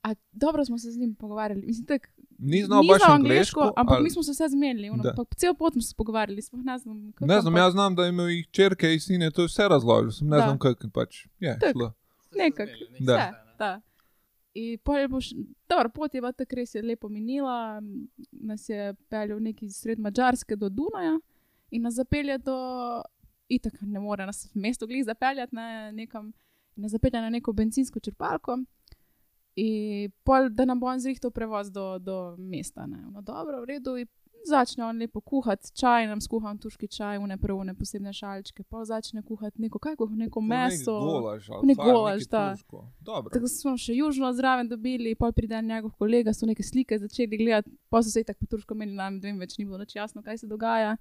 A, 0.03 0.13
dobro 0.31 0.65
smo 0.65 0.77
se 0.77 0.91
z 0.91 0.97
njim 0.97 1.15
pogovarjali. 1.15 1.65
Mislim, 1.65 1.85
tak, 1.85 2.09
Ni 2.41 2.63
znal 2.63 2.83
baš 2.83 3.01
angliško, 3.05 3.73
ampak 3.75 3.95
ali- 3.95 4.03
mi 4.03 4.09
smo 4.09 4.23
se 4.23 4.31
vse 4.31 4.47
zmenili. 4.47 4.89
Da. 5.03 5.13
Po 5.13 5.23
cel 5.27 5.53
pot 5.55 5.73
smo 5.73 5.81
se 5.81 5.95
pogovarjali, 5.95 6.41
sploh 6.41 6.63
ne 6.63 6.77
znam. 6.77 7.11
kako, 7.11 7.25
Ne 7.25 7.41
znam, 7.41 7.47
ampak 7.47 7.61
jaz 7.61 7.71
znam, 7.71 7.95
da 7.95 8.05
ima 8.05 8.23
jih 8.23 8.47
črke 8.47 8.93
in 8.93 8.99
sine, 8.99 9.31
to 9.31 9.41
je 9.41 9.47
vse 9.47 9.67
razložil, 9.67 10.11
sem 10.11 10.27
ne 10.27 10.37
Da. 10.37 10.43
znam, 10.43 10.59
kako 10.59 10.89
pač 10.89 11.25
je. 11.39 11.57
Nekako. 12.31 12.71
Da. 12.99 13.15
Vse, 13.15 13.55
da. 13.59 13.81
In 14.53 14.77
pol 14.79 14.97
je 14.97 15.07
boš, 15.07 15.29
dobro, 15.69 15.89
pot 15.89 16.13
je 16.13 16.21
tako 16.33 16.55
res 16.55 16.75
je 16.75 16.81
lepo 16.81 17.09
minila, 17.09 17.81
nas 18.31 18.69
je 18.69 18.93
peljal 19.09 19.39
neki 19.39 19.69
sred 19.69 19.99
Mačarske 19.99 20.55
do 20.55 20.69
Dunaja 20.69 21.19
in 21.71 21.81
nas 21.81 21.93
zapelje 21.93 22.37
do, 22.37 22.57
itak 23.49 23.73
ne 23.81 23.99
more 23.99 24.25
nas 24.25 24.45
v 24.45 24.59
mesto 24.59 24.87
glih 24.87 25.05
zapeljati 25.05 25.55
ne, 25.55 25.91
nekam, 25.91 26.33
nas 26.75 26.91
zapelje 26.91 27.21
na 27.21 27.29
neko 27.29 27.53
benzinsko 27.53 27.99
črpalko. 27.99 28.57
In 29.59 30.11
pol, 30.23 30.49
da 30.55 30.65
nam 30.65 30.79
bo 30.79 30.87
on 30.87 31.01
zrihtal 31.01 31.31
prevoz 31.35 31.71
do, 31.71 31.97
do 31.99 32.35
mesta. 32.37 32.87
Ne. 32.87 33.01
No, 33.11 33.21
dobro, 33.25 33.61
v 33.65 33.75
redu. 33.75 33.97
Začne 34.47 34.85
on 34.87 34.95
lepo 34.95 35.19
kuhati 35.19 35.67
čaj, 35.75 36.05
nam 36.07 36.21
skuham 36.23 36.55
turški 36.57 36.87
čaj, 36.87 37.17
une 37.19 37.35
prvne 37.37 37.73
posebne 37.75 38.13
šalčke, 38.15 38.63
pa 38.63 38.85
začne 38.87 39.19
kuhati 39.27 39.59
neko, 39.59 39.81
kaj 39.83 39.97
kuha, 39.99 40.15
neko 40.15 40.39
meso. 40.41 40.95
Golaž, 40.95 41.49
ali 41.51 41.67
ne 41.67 41.75
golaž, 41.75 42.23
da. 42.31 42.45
Tako 43.03 43.51
smo 43.51 43.75
še 43.75 43.97
južno 43.97 44.31
zraven 44.37 44.71
dobili, 44.71 45.11
pol 45.19 45.35
pride 45.35 45.59
njegov 45.59 45.91
kolega, 45.99 46.31
so 46.33 46.47
neke 46.47 46.63
slike 46.63 47.01
začeli 47.03 47.41
gledati, 47.43 47.75
pa 47.91 47.99
so 47.99 48.15
se 48.15 48.23
tako 48.23 48.45
po 48.45 48.55
turško 48.55 48.79
menili, 48.79 48.95
nam 49.01 49.19
dvem 49.19 49.43
več 49.43 49.57
ni 49.59 49.67
bilo 49.67 49.83
nič 49.83 49.99
jasno, 49.99 50.23
kaj 50.23 50.39
se 50.39 50.47
dogaja. 50.47 50.95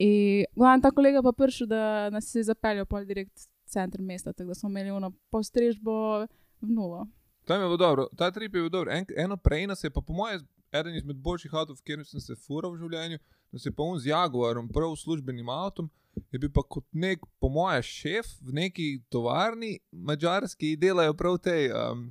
In 0.00 0.48
glavno 0.56 0.88
ta 0.88 0.96
kolega 0.96 1.20
pa 1.22 1.36
prišel, 1.36 1.68
da 1.68 2.08
nas 2.10 2.32
je 2.32 2.48
zapeljal 2.48 2.88
pol 2.88 3.04
direkt 3.04 3.36
v 3.36 3.76
center 3.76 4.00
mesta, 4.00 4.32
tako 4.32 4.56
da 4.56 4.56
smo 4.56 4.72
imeli 4.72 4.96
ono 4.96 5.12
postrežbo 5.28 6.24
v 6.24 6.72
nulo. 6.72 7.04
Tam 7.44 7.60
je 7.60 7.66
bilo 7.66 7.76
dobro, 7.76 8.08
ta 8.16 8.30
trip 8.30 8.54
je 8.54 8.60
bil 8.60 8.70
dober. 8.70 8.92
En, 8.94 9.06
eno 9.16 9.36
prej 9.36 9.66
nas 9.66 9.84
je 9.84 9.90
pa, 9.90 10.00
po 10.00 10.12
mojem, 10.12 10.44
eden 10.72 10.94
izmed 10.96 11.16
boljših 11.16 11.54
avtov, 11.54 11.76
v 11.76 11.84
katerem 11.84 12.04
sem 12.04 12.20
se 12.20 12.36
fural 12.36 12.72
v 12.72 12.84
življenju, 12.84 13.18
da 13.52 13.58
se 13.58 13.68
je 13.68 13.74
pa 13.76 13.82
on 13.82 13.98
z 13.98 14.12
Jaguarom, 14.12 14.68
prav 14.72 14.94
službenim 14.96 15.48
avtom, 15.52 15.90
je 16.32 16.38
bil 16.38 16.52
pa 16.54 16.62
kot 16.62 16.86
nek, 16.92 17.24
po 17.40 17.50
mojem, 17.52 17.82
šef 17.82 18.30
v 18.40 18.56
neki 18.60 18.86
tovarni 19.12 19.78
mačarski, 19.92 20.76
delajo 20.80 21.14
prav 21.18 21.38
te, 21.44 21.56
um, 21.74 22.08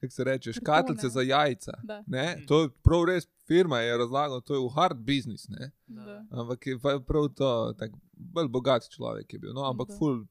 kako 0.00 0.12
se 0.12 0.24
reče, 0.24 0.52
škatlice 0.56 1.08
za 1.12 1.22
jajca. 1.22 1.72
Da. 1.84 2.02
Ne? 2.06 2.38
To 2.48 2.62
je 2.62 2.70
prav 2.84 3.04
res 3.10 3.28
firma, 3.48 3.82
je 3.84 3.96
razlagal, 3.98 4.40
to 4.40 4.54
je 4.54 4.60
v 4.60 4.72
hard 4.76 5.00
business. 5.04 5.48
Ampak 6.30 6.66
je 6.66 6.78
pa 6.80 6.98
prav 7.04 7.28
to, 7.36 7.50
tak, 7.78 7.96
bolj 8.12 8.48
bogat 8.48 8.88
človek 8.88 9.32
je 9.32 9.38
bil. 9.38 9.52
No, 9.56 9.66
ampak 9.68 9.88
Da. 9.88 9.98
ful. 9.98 10.22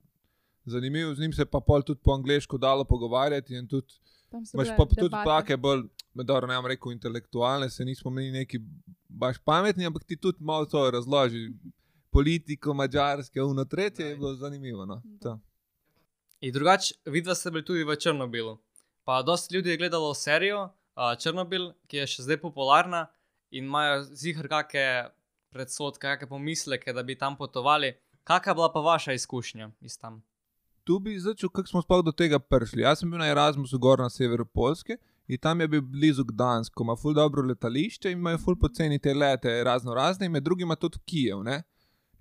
Zanimivo, 0.70 1.16
z 1.16 1.20
njim 1.20 1.34
se 1.34 1.42
je 1.42 1.50
pa 1.50 1.60
pol 1.60 1.82
tudi 1.82 2.02
po 2.04 2.14
angliško 2.14 2.58
dalo 2.58 2.84
pogovarjati. 2.86 3.56
in 3.56 3.68
Tudi, 3.68 3.94
imaš 4.32 4.54
bile 4.54 4.78
pa 4.78 4.86
tudi 4.86 5.10
debate. 5.10 5.30
take 5.30 5.58
bolj, 5.58 5.84
dobro, 6.14 6.48
ne 6.48 6.56
bom 6.56 6.66
rekel, 6.66 6.92
intelektualne, 6.92 7.70
se 7.70 7.86
nismo 7.86 8.12
mi 8.12 8.32
neki 8.32 8.60
baš 9.08 9.38
pametni, 9.46 9.86
ampak 9.86 10.04
ti 10.04 10.18
tudi 10.18 10.44
malo 10.44 10.66
to 10.66 10.92
razloži. 10.92 11.50
Politiko, 12.12 12.74
mačarske, 12.74 13.42
uno 13.42 13.66
tretje 13.66 14.06
je 14.06 14.16
bilo 14.16 14.34
zanimivo. 14.36 14.86
No. 14.86 15.02
To. 15.22 15.40
In 16.42 16.54
drugače, 16.54 16.96
vidva 17.06 17.36
ste 17.36 17.52
bili 17.52 17.66
tudi 17.66 17.84
v 17.84 17.96
Črnobilu. 17.96 18.58
Pa 19.04 19.22
dosti 19.22 19.56
ljudi 19.56 19.70
je 19.70 19.78
gledalo 19.78 20.14
serijo 20.14 20.64
uh, 20.64 21.18
Črnobil, 21.20 21.72
ki 21.88 21.98
je 21.98 22.08
še 22.08 22.26
zdaj 22.26 22.40
popularna 22.42 23.08
in 23.52 23.66
imajo 23.66 24.04
zihar 24.14 24.48
kakšne 24.48 25.12
predsodke, 25.54 26.08
kakšne 26.08 26.30
pomisleke, 26.30 26.94
da 26.94 27.04
bi 27.04 27.18
tam 27.18 27.38
potovali. 27.38 27.94
Kakšna 28.24 28.52
je 28.52 28.56
bila 28.56 28.72
pa 28.74 28.80
vaša 28.80 29.14
izkušnja 29.14 29.72
iz 29.82 30.00
tam? 30.00 30.22
Tu 30.90 31.00
bi 31.00 31.20
začel, 31.20 31.50
kako 31.50 31.68
smo 31.68 31.82
sploh 31.82 32.00
do 32.02 32.10
tega 32.12 32.40
prišli. 32.42 32.82
Jaz 32.82 33.04
sem 33.04 33.12
bil 33.12 33.20
na 33.22 33.28
Erasmusu 33.30 33.78
gor 33.78 34.02
na 34.02 34.08
severu 34.10 34.46
Polske 34.46 34.96
in 35.28 35.38
tam 35.38 35.62
je 35.62 35.68
bil 35.68 35.84
blizu 35.86 36.24
Gdansk, 36.26 36.74
ima 36.82 36.96
ful 36.98 37.14
dobro 37.14 37.44
letališče 37.46 38.10
in 38.10 38.18
imajo 38.18 38.40
ful 38.42 38.58
poceni 38.58 38.98
te 39.00 39.14
lete, 39.14 39.52
razno 39.64 39.94
razne, 39.94 40.26
in 40.26 40.32
med 40.32 40.44
drugim 40.44 40.74
tudi 40.82 40.98
Kijev. 41.06 41.44
Ne? 41.46 41.60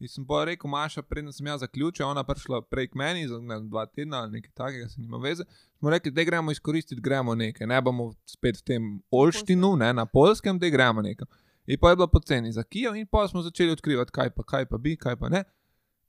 In 0.01 0.13
sem 0.13 0.27
pa 0.27 0.43
rekel, 0.45 0.69
Maša, 0.69 1.03
preden 1.03 1.33
sem 1.33 1.47
jaz 1.47 1.65
zaključil, 1.65 2.07
ona 2.07 2.27
prišla 2.29 2.61
prej 2.69 2.91
k 2.93 3.01
meni, 3.01 3.25
za 3.29 3.41
ne, 3.41 3.57
dva 3.71 3.87
tedna 3.87 4.21
ali 4.21 4.37
nekaj 4.37 4.53
takega, 4.55 4.89
se 4.89 5.01
nima 5.01 5.17
veze. 5.17 5.49
Smo 5.79 5.91
rekli, 5.91 6.13
da 6.13 6.25
gremo 6.29 6.53
izkoristiti, 6.53 7.01
gremo 7.01 7.35
nekaj, 7.35 7.67
ne 7.67 7.81
bomo 7.83 8.11
spet 8.27 8.61
v 8.61 8.67
tem 8.73 8.91
Olštinu, 9.11 9.77
ne, 9.81 9.95
na 9.97 10.05
Polskem, 10.05 10.59
da 10.59 10.69
gremo 10.69 11.03
nekaj. 11.03 11.25
In 11.67 11.81
pa 11.81 11.91
je 11.91 11.97
bilo 11.97 12.13
poceni 12.13 12.53
za 12.53 12.69
Kijev, 12.69 13.01
in 13.01 13.09
pa 13.09 13.25
smo 13.29 13.41
začeli 13.43 13.73
odkrivati, 13.73 14.13
kaj 14.13 14.31
pa, 14.37 14.45
kaj 14.45 14.69
pa 14.69 14.77
bi, 14.77 14.97
kaj 14.97 15.17
pa 15.17 15.33
ne. 15.33 15.47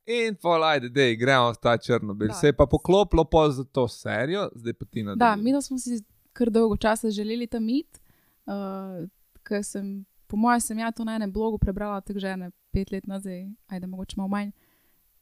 In 0.10 0.36
pa 0.42 0.58
ajde, 0.66 0.90
da 0.90 1.02
gremo 1.14 1.54
ta 1.54 1.78
Črnobil. 1.78 2.28
Da. 2.28 2.34
Se 2.34 2.48
je 2.48 2.54
pa 2.54 2.66
poklopilo 2.66 3.24
pol 3.24 3.52
za 3.52 3.64
to 3.64 3.88
serijo, 3.88 4.50
zdaj 4.56 4.74
pa 4.74 4.86
ti 4.86 5.04
na 5.04 5.16
Da, 5.16 5.36
mi 5.36 5.52
da 5.54 5.62
smo 5.62 5.78
si 5.78 6.02
kar 6.34 6.50
dolgo 6.50 6.78
časa 6.78 7.10
želeli 7.10 7.48
tam 7.48 7.70
iti, 7.70 8.00
uh, 8.46 9.06
ker 9.44 9.64
sem, 9.64 10.06
po 10.28 10.38
mojem, 10.38 10.62
sem 10.62 10.80
ja 10.80 10.92
to 10.92 11.06
na 11.06 11.16
enem 11.16 11.32
blogu 11.32 11.58
prebrala, 11.58 12.02
tako 12.02 12.20
že 12.20 12.36
ne 12.38 12.50
pet 12.72 12.92
let 12.92 13.08
nazaj, 13.08 13.46
ajde, 13.68 13.88
mogoče 13.88 14.18
malo 14.18 14.30
manj. 14.30 14.52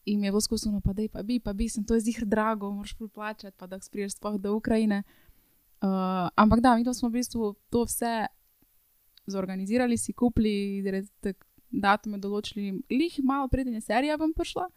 In 0.06 0.20
mi 0.20 0.28
je 0.28 0.32
bilo 0.32 0.42
skusno, 0.42 0.82
pa 0.82 0.94
da 0.94 1.02
je 1.02 1.10
pa 1.10 1.24
bi, 1.24 1.40
pa 1.40 1.54
bi, 1.54 1.68
sem 1.70 1.84
to 1.84 1.94
je 1.94 2.06
zihar 2.08 2.26
drago, 2.26 2.72
moraš 2.72 2.96
plačati, 3.14 3.58
pa 3.58 3.68
da 3.68 3.80
spriješ 3.80 4.16
sploh 4.16 4.38
do 4.40 4.56
Ukrajine. 4.56 5.04
Uh, 5.82 6.30
ampak 6.36 6.60
da, 6.60 6.76
mi 6.76 6.84
da 6.84 6.94
smo 6.94 7.10
v 7.10 7.20
bistvu 7.20 7.56
to 7.70 7.84
vse 7.84 8.26
zorganizirali, 9.28 9.98
si 9.98 10.14
kupili, 10.14 10.82
res 10.92 11.12
tak 11.20 11.44
datume 11.72 12.18
določili, 12.18 12.72
lih 12.90 13.20
malo 13.24 13.48
preden 13.52 13.76
je 13.76 13.82
serija 13.82 14.16
vam 14.16 14.34
prišla. 14.34 14.70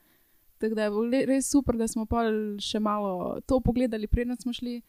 Tako 0.61 0.75
da 0.75 0.83
je 0.83 0.91
bilo 0.91 1.25
res 1.27 1.49
super, 1.49 1.77
da 1.77 1.89
smo 1.89 2.05
pa 2.07 2.27
še 2.61 2.79
malo 2.79 3.13
to 3.43 3.61
pogledali, 3.61 4.07
preden 4.07 4.37
smo 4.37 4.53
šli. 4.53 4.81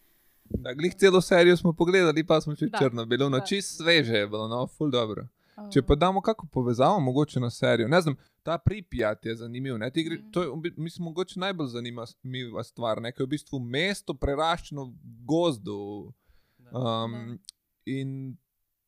Da, 0.53 0.73
glih 0.73 0.91
celo 0.93 1.21
serijo 1.21 1.57
smo 1.57 1.71
pogledali, 1.73 2.23
pa 2.23 2.41
smo 2.41 2.51
še 2.53 2.67
Da, 2.67 2.77
Črnobil, 2.79 3.21
no 3.21 3.39
da. 3.39 3.45
čist 3.45 3.77
sveže 3.77 4.13
je 4.15 4.27
bilo, 4.27 4.47
no, 4.47 4.65
ful 4.67 4.91
dobro. 4.91 5.23
Uh, 5.53 5.69
Če 5.69 5.81
pa 5.81 5.95
damo 5.95 6.19
kako 6.21 6.47
povezavo, 6.47 6.99
mogoče 6.99 7.39
na 7.39 7.49
serijo. 7.49 7.87
Ne 7.87 8.01
znam, 8.01 8.15
ta 8.43 8.57
pripijat 8.57 9.25
je 9.25 9.35
zanimiv. 9.37 9.77
Ne, 9.77 9.89
gre, 9.91 10.17
Mhm. 10.17 10.31
to 10.31 10.43
je, 10.43 10.49
mislim, 10.77 11.05
mogoče 11.05 11.39
najbolj 11.39 11.67
zanimiva 11.69 12.63
stvar. 12.63 13.01
Ne, 13.01 13.11
ker 13.11 13.21
je 13.21 13.27
v 13.27 13.29
bistvu 13.29 13.59
mesto 13.61 14.13
preraščeno 14.13 14.85
v 14.85 14.95
gozdu. 15.25 15.77
Um, 16.73 17.39
in 17.85 18.37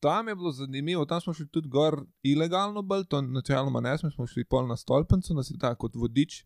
tam 0.00 0.28
je 0.28 0.34
bilo 0.34 0.52
zanimivo, 0.52 1.04
tam 1.04 1.20
smo 1.20 1.32
šli 1.32 1.48
tudi 1.48 1.68
gor 1.68 1.96
ilegalno, 2.22 2.82
bolj 2.82 3.04
to 3.04 3.22
načeloma 3.22 3.80
ne 3.80 3.98
smo, 3.98 4.10
smo 4.10 4.26
šli 4.26 4.44
pol 4.44 4.66
na 4.66 4.76
stolpnico, 4.76 5.34
nas 5.34 5.50
je 5.50 5.56
tako 5.58 5.80
kot 5.80 5.96
vodič 5.96 6.44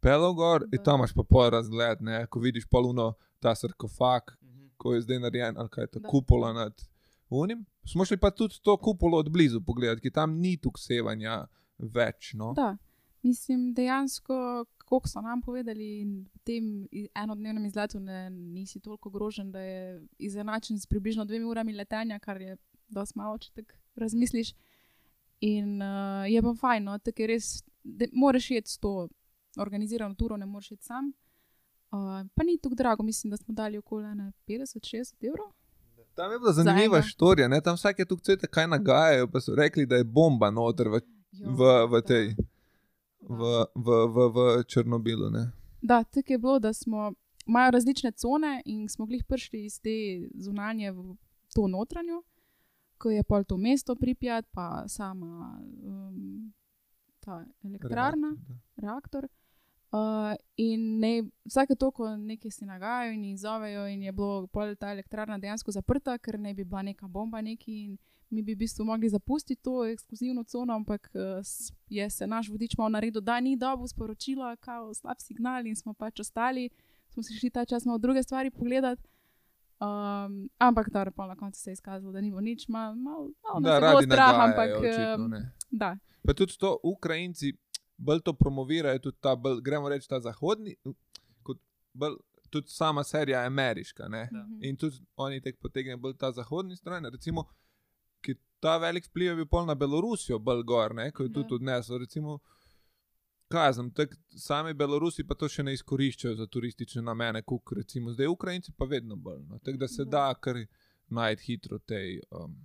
pelal 0.00 0.34
gor 0.34 0.62
in 0.72 0.78
Da. 0.78 0.82
tam 0.82 1.00
imaš 1.00 1.12
pa 1.14 1.22
pol 1.22 1.50
razgled, 1.50 2.00
ne, 2.00 2.26
ko 2.26 2.40
vidiš 2.40 2.66
poluno 2.66 3.14
ta 3.40 3.54
sarkofag, 3.54 4.22
ko 4.76 4.94
je 4.94 5.02
zdaj 5.02 5.18
narejen, 5.18 5.58
ali 5.58 5.68
kaj 5.68 5.84
je 5.84 5.90
to 5.96 6.00
Da. 6.00 6.08
kupola 6.08 6.52
nad 6.52 6.74
unim. 7.30 7.66
Smo 7.84 8.04
šli 8.04 8.16
pa 8.16 8.30
tudi 8.30 8.60
to 8.62 8.76
kupolo 8.76 9.18
od 9.18 9.30
blizu 9.30 9.60
pogledati, 9.60 10.00
ki 10.00 10.10
tam 10.10 10.38
ni 10.40 10.56
tu 10.56 10.72
sevanja 10.76 11.46
več. 11.78 12.32
No. 12.34 12.52
Da, 12.56 12.76
mislim, 13.22 13.74
dejansko, 13.74 14.64
kako 14.78 15.08
so 15.08 15.20
nam 15.20 15.42
povedali, 15.42 16.04
v 16.04 16.38
tem 16.44 16.88
enodnevnem 17.14 17.64
izletu 17.66 18.00
ne, 18.00 18.30
nisi 18.30 18.80
toliko 18.80 19.10
grožen, 19.10 19.52
da 19.52 19.60
je 19.60 20.00
izenačen 20.18 20.80
s 20.80 20.86
približno 20.86 21.24
dvemi 21.24 21.44
urami 21.44 21.72
letenja, 21.72 22.18
kar 22.18 22.40
je 22.40 22.56
dosti 22.88 23.18
malo, 23.18 23.38
če 23.38 23.50
tako 23.54 23.74
razmisliš. 23.96 24.54
In 25.40 25.82
uh, 25.82 26.24
je 26.26 26.42
pa 26.42 26.54
fajn, 26.60 26.84
no, 26.84 26.98
tako 26.98 27.22
je 27.22 27.26
res, 27.26 27.48
da 27.84 28.06
moraš 28.12 28.50
iti 28.50 28.70
s 28.70 28.78
to 28.78 29.08
organizirano 29.56 30.14
turo, 30.14 30.36
ne 30.36 30.46
moreš 30.46 30.70
iti 30.70 30.84
sam. 30.84 31.12
Uh, 31.90 32.28
pa 32.34 32.44
ni 32.44 32.58
tako 32.58 32.74
drago, 32.74 33.02
mislim, 33.02 33.30
da 33.30 33.36
smo 33.36 33.54
dali 33.54 33.78
okoli 33.78 34.04
ene 34.04 34.32
50-60 34.46 35.26
evrov. 35.28 35.52
Tam 36.14 36.32
je 36.32 36.38
bila 36.38 36.52
zanimiva 36.52 37.02
štorija, 37.02 37.48
ne? 37.48 37.60
tam 37.60 37.74
vsake 37.74 38.04
tu 38.04 38.16
cvete 38.16 38.46
kaj 38.46 38.66
nagajajo, 38.66 39.28
pa 39.30 39.40
so 39.40 39.54
rekli, 39.54 39.86
da 39.86 39.96
je 39.96 40.04
bomba 40.04 40.50
noter 40.50 40.88
v, 40.88 41.00
Jo, 41.32 41.52
v, 41.52 41.62
v 41.92 42.02
tej. 42.02 42.26
V, 43.28 43.40
v, 43.74 43.88
v, 44.08 44.16
v 44.32 44.38
Črnobilu. 44.64 45.30
Ne? 45.30 45.50
Da, 45.82 46.04
tako 46.04 46.32
je 46.32 46.38
bilo, 46.38 46.58
da 46.58 46.72
smo 46.72 47.12
imajo 47.46 47.70
različne 47.70 48.12
cone 48.12 48.62
in 48.64 48.88
smo 48.88 49.06
glih 49.06 49.24
prišli 49.24 49.64
iz 49.64 49.80
te 49.80 50.28
zunanje 50.34 50.92
v 50.92 51.16
to 51.54 51.66
notranjo, 51.68 52.22
ko 52.98 53.10
je 53.10 53.22
pol 53.22 53.44
to 53.44 53.56
mesto 53.56 53.96
pripjat, 53.96 54.46
pa 54.52 54.84
sama 54.88 55.60
um, 55.82 56.52
ta 57.20 57.44
elektrarna, 57.64 58.36
reaktor. 58.78 59.28
Uh, 59.90 60.34
in 60.56 60.98
ne, 60.98 61.12
vsake 61.44 61.74
toliko 61.74 62.16
nekaj 62.16 62.50
si 62.50 62.64
nagajajo 62.64 63.12
in 63.12 63.24
jih 63.24 63.38
zovejo, 63.38 63.86
in 63.86 64.02
je 64.02 64.12
bilo 64.12 64.46
pol 64.46 64.74
ta 64.74 64.90
elektrarna 64.92 65.38
dejansko 65.38 65.72
zaprta, 65.72 66.18
ker 66.18 66.38
ne 66.38 66.54
bi 66.54 66.64
bila 66.64 66.82
neka 66.82 67.08
bomba 67.08 67.40
neki. 67.40 67.72
In 67.84 67.96
mi 68.30 68.42
bi 68.42 68.52
v 68.52 68.58
bistvu 68.58 68.84
mogli 68.84 69.08
zapustiti 69.08 69.62
to 69.62 69.86
ekskluzivno 69.86 70.44
cono, 70.44 70.74
ampak 70.74 71.10
uh, 71.10 71.22
s- 71.42 71.70
je 71.88 72.10
se 72.10 72.26
naš 72.26 72.48
vodič 72.48 72.76
malo 72.76 72.88
naredil, 72.90 73.20
da 73.22 73.40
ni 73.40 73.56
dobil 73.56 73.86
sporočila, 73.86 74.56
kao 74.58 74.94
slab 74.94 75.16
signal 75.18 75.66
in 75.66 75.76
smo 75.76 75.94
pač 75.94 76.20
ostali. 76.20 76.68
Smo 77.08 77.22
si 77.22 77.32
šli 77.34 77.50
ta 77.50 77.64
čas 77.64 77.84
malo 77.84 77.98
druge 77.98 78.22
stvari 78.22 78.50
pogledati. 78.50 79.02
Um, 79.80 80.50
ampak 80.58 80.90
dobro, 80.90 81.10
pol 81.12 81.28
na 81.28 81.36
koncu 81.36 81.60
se 81.60 81.70
je 81.70 81.72
izkazalo, 81.72 82.12
da 82.12 82.20
ni 82.20 82.30
bilo 82.30 82.40
nič, 82.42 82.68
malo 82.68 82.94
mal, 82.96 83.30
mal, 83.44 83.62
Da, 83.62 83.70
nas 83.70 83.74
je 83.74 83.80
bilo 83.80 83.92
radi 83.92 84.06
strah, 84.06 84.28
nagajajo, 84.28 84.44
ampak 84.44 84.68
očitno, 84.78 85.24
um, 85.24 85.30
ne. 85.30 85.52
da. 85.70 85.96
Pa 86.20 86.34
tudi 86.34 86.58
to, 86.58 86.78
Ukrajinci 86.84 87.52
bolj 87.98 88.20
to 88.24 88.32
promovirajo, 88.32 88.98
tudi 88.98 89.16
ta, 89.20 89.34
bolj, 89.36 89.60
gremo 89.62 89.88
reči, 89.88 90.08
ta 90.08 90.20
zahodni, 90.20 90.76
kot 91.42 91.58
bolj, 91.92 92.16
tudi 92.50 92.70
sama 92.70 93.04
serija 93.04 93.40
je 93.40 93.46
ameriška. 93.46 94.08
Mhm. 94.08 94.58
In 94.60 94.76
tudi 94.76 94.96
oni 95.16 95.40
tek 95.40 95.58
potegnejo 95.60 95.98
bolj 95.98 96.16
ta 96.16 96.32
zahodni 96.32 96.76
stran. 96.76 97.04
Recimo, 97.04 97.44
ki 98.20 98.34
ta 98.60 98.78
velik 98.78 99.06
vpliv 99.06 99.28
je 99.28 99.36
bil 99.36 99.46
pol 99.46 99.66
na 99.66 99.74
Belorusijo, 99.74 100.38
bolj 100.38 100.62
gor, 100.62 100.94
ne? 100.94 101.10
ko 101.12 101.22
je 101.22 101.32
tudi 101.32 101.54
odnesel. 101.54 101.98
Recimo, 101.98 102.38
kaj 103.48 103.72
znam, 103.72 103.90
tak, 103.90 104.16
sami 104.36 104.74
Belorusi 104.74 105.26
pa 105.26 105.34
to 105.34 105.48
še 105.48 105.62
ne 105.62 105.74
izkoriščajo 105.74 106.34
za 106.36 106.46
turistične 106.46 107.02
namene, 107.02 107.42
kot 107.42 107.74
recimo 107.76 108.12
zdaj 108.12 108.26
Ukrajinci, 108.26 108.72
pa 108.76 108.84
vedno 108.84 109.16
bolj. 109.16 109.44
No? 109.48 109.58
Tako 109.58 109.78
da 109.78 109.88
se 109.88 110.04
Da. 110.04 110.34
kar 110.40 110.56
najti 111.08 111.44
hitro 111.44 111.78
te. 111.78 112.20
Um, 112.30 112.58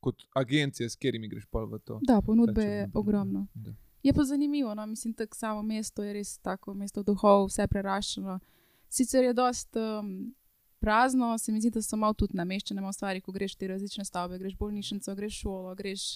Kot 0.00 0.22
agencije, 0.32 0.88
s 0.88 0.96
katerimi 0.96 1.28
greš 1.28 1.44
pa 1.52 1.60
v 1.68 1.78
to. 1.84 1.98
Da, 2.08 2.22
ponudbe 2.24 2.62
je 2.64 2.86
ogromno. 2.94 3.46
Da. 3.54 3.74
Je 4.02 4.12
pa 4.12 4.24
zanimivo, 4.24 4.74
no? 4.74 4.86
mislim, 4.86 5.14
da 5.18 5.26
samo 5.32 5.62
mesto 5.62 6.02
je 6.02 6.12
res 6.12 6.38
tako 6.38 6.74
mesto 6.74 7.02
duhov, 7.02 7.46
vse 7.50 7.66
preraščeno. 7.68 8.38
Sicer 8.88 9.24
je 9.24 9.34
dost 9.36 9.76
um, 9.76 10.34
prazno, 10.80 11.38
se 11.38 11.52
mi 11.52 11.60
zdi, 11.60 11.70
da 11.70 11.82
so 11.82 11.96
malo 11.96 12.14
tudi 12.14 12.36
nameščene 12.36 12.80
malo 12.80 12.92
stvari, 12.92 13.20
ko 13.20 13.32
greš 13.32 13.54
te 13.60 13.68
različne 13.68 14.04
stavbe, 14.04 14.38
greš 14.38 14.56
bolnišnico, 14.56 15.14
greš 15.14 15.40
šolo, 15.42 15.74
greš 15.74 16.06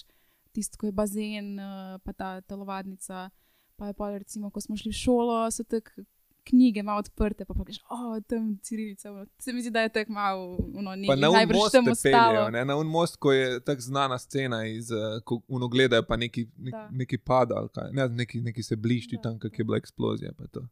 tisto, 0.51 0.79
ko 0.81 0.89
je 0.89 0.95
bazen, 0.95 1.53
uh, 1.59 1.99
pa 2.03 2.13
ta 2.13 2.41
telovadnica. 2.41 3.29
Pa 3.75 3.87
je 3.91 3.93
pa 3.93 4.09
recimo, 4.17 4.49
ko 4.49 4.61
smo 4.61 4.77
šli 4.77 4.91
v 4.91 4.97
šolo, 4.97 5.39
so 5.51 5.63
tako 5.63 6.05
knjige 6.45 6.83
malo 6.83 6.99
odprte, 6.99 7.45
pa 7.45 7.53
pa 7.53 7.63
greš, 7.63 7.79
o, 7.89 7.97
tam 8.21 8.57
cirilica. 8.59 9.11
ono." 9.11 9.25
Se 9.37 9.53
mi 9.53 9.61
zdi, 9.61 9.71
da 9.71 9.81
je 9.81 9.89
tako 9.89 10.11
malo, 10.13 10.57
no, 10.75 10.91
Pa 11.07 11.15
nekaj 11.15 11.17
na 11.17 11.29
un 11.31 11.53
most 11.53 11.71
te 11.73 12.03
peljejo, 12.03 12.49
ne? 12.49 12.65
na 12.65 12.75
un 12.75 12.87
most, 12.87 13.15
ko 13.17 13.31
je 13.31 13.59
tako 13.61 13.81
znana 13.81 14.17
scena 14.17 14.65
iz, 14.67 14.91
uh, 14.91 14.97
ko 15.23 15.41
uno 15.49 15.67
gledajo, 15.67 16.03
pa 16.03 16.15
neki, 16.17 16.47
nek, 16.59 16.73
neki 16.91 17.17
pada, 17.19 17.55
ali 17.55 17.69
kaj, 17.69 17.91
ne, 17.91 18.07
neki, 18.09 18.41
neki 18.41 18.63
se 18.63 18.75
blišči 18.77 19.15
Da. 19.15 19.21
tam, 19.21 19.39
kak 19.39 19.59
je 19.59 19.65
bila 19.65 19.77
eksplozija. 19.77 20.33
Pa 20.33 20.47
to. 20.47 20.67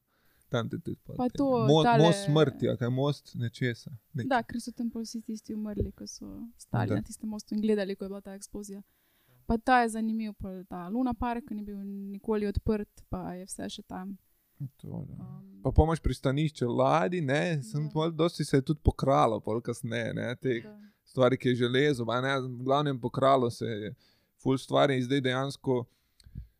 Tam 0.50 0.70
te 0.70 0.78
tudi 0.78 0.98
Pa 1.08 1.30
to, 1.30 1.66
Mo, 1.68 1.84
tale- 1.84 2.00
most 2.00 2.26
smrti, 2.26 2.68
kaj 2.80 2.90
most 2.92 3.32
nečesa. 3.36 3.92
Nek. 4.14 4.28
Da, 4.28 4.44
ker 4.44 4.62
so 4.62 4.72
tam 4.72 4.92
vsi 4.96 5.22
tisti 5.22 5.54
umrli, 5.54 5.92
ko 5.92 6.08
so 6.08 6.28
stali 6.58 6.90
Da. 6.90 6.96
na 6.96 7.02
tistem 7.02 7.30
mostu 7.30 7.56
in 7.56 7.62
gledali, 7.62 7.96
ko 7.96 8.06
je 8.06 8.10
bila 8.10 8.22
ta 8.22 8.34
eksplozija. 8.34 8.82
Pa 9.46 9.58
ta 9.58 9.82
je 9.82 9.90
zanimiv, 9.90 10.34
pol 10.34 10.64
ta 10.64 10.88
Luna 10.90 11.14
Park, 11.14 11.48
ki 11.48 11.56
ni 11.56 11.64
bil 11.64 11.78
nikoli 12.12 12.48
odprt, 12.48 13.04
pa 13.10 13.34
je 13.34 13.46
vse 13.46 13.70
še 13.70 13.82
tam. 13.84 14.18
To. 14.82 14.88
Um, 14.88 15.42
Pa 15.64 15.72
pomoč 15.72 16.02
pristanišče 16.04 16.68
ladi, 16.68 17.22
ne, 17.22 17.62
sem 17.64 17.86
pol, 17.92 18.12
dosti 18.12 18.44
se 18.44 18.58
je 18.58 18.66
tudi 18.68 18.82
pokralo, 18.84 19.40
pol 19.40 19.62
kasneje, 19.64 20.12
ne, 20.14 20.26
teh 20.36 20.64
da. 20.64 20.74
stvari, 21.08 21.38
ki 21.40 21.54
je 21.54 21.62
železo, 21.62 22.06
pa 22.06 22.20
ne, 22.22 22.34
v 22.42 22.66
glavnem 22.66 23.00
pokralo 23.00 23.48
se 23.52 23.66
je 23.66 23.94
ful 24.44 24.58
stvari 24.60 24.98
in 25.00 25.06
zdaj 25.06 25.22
dejansko 25.24 25.86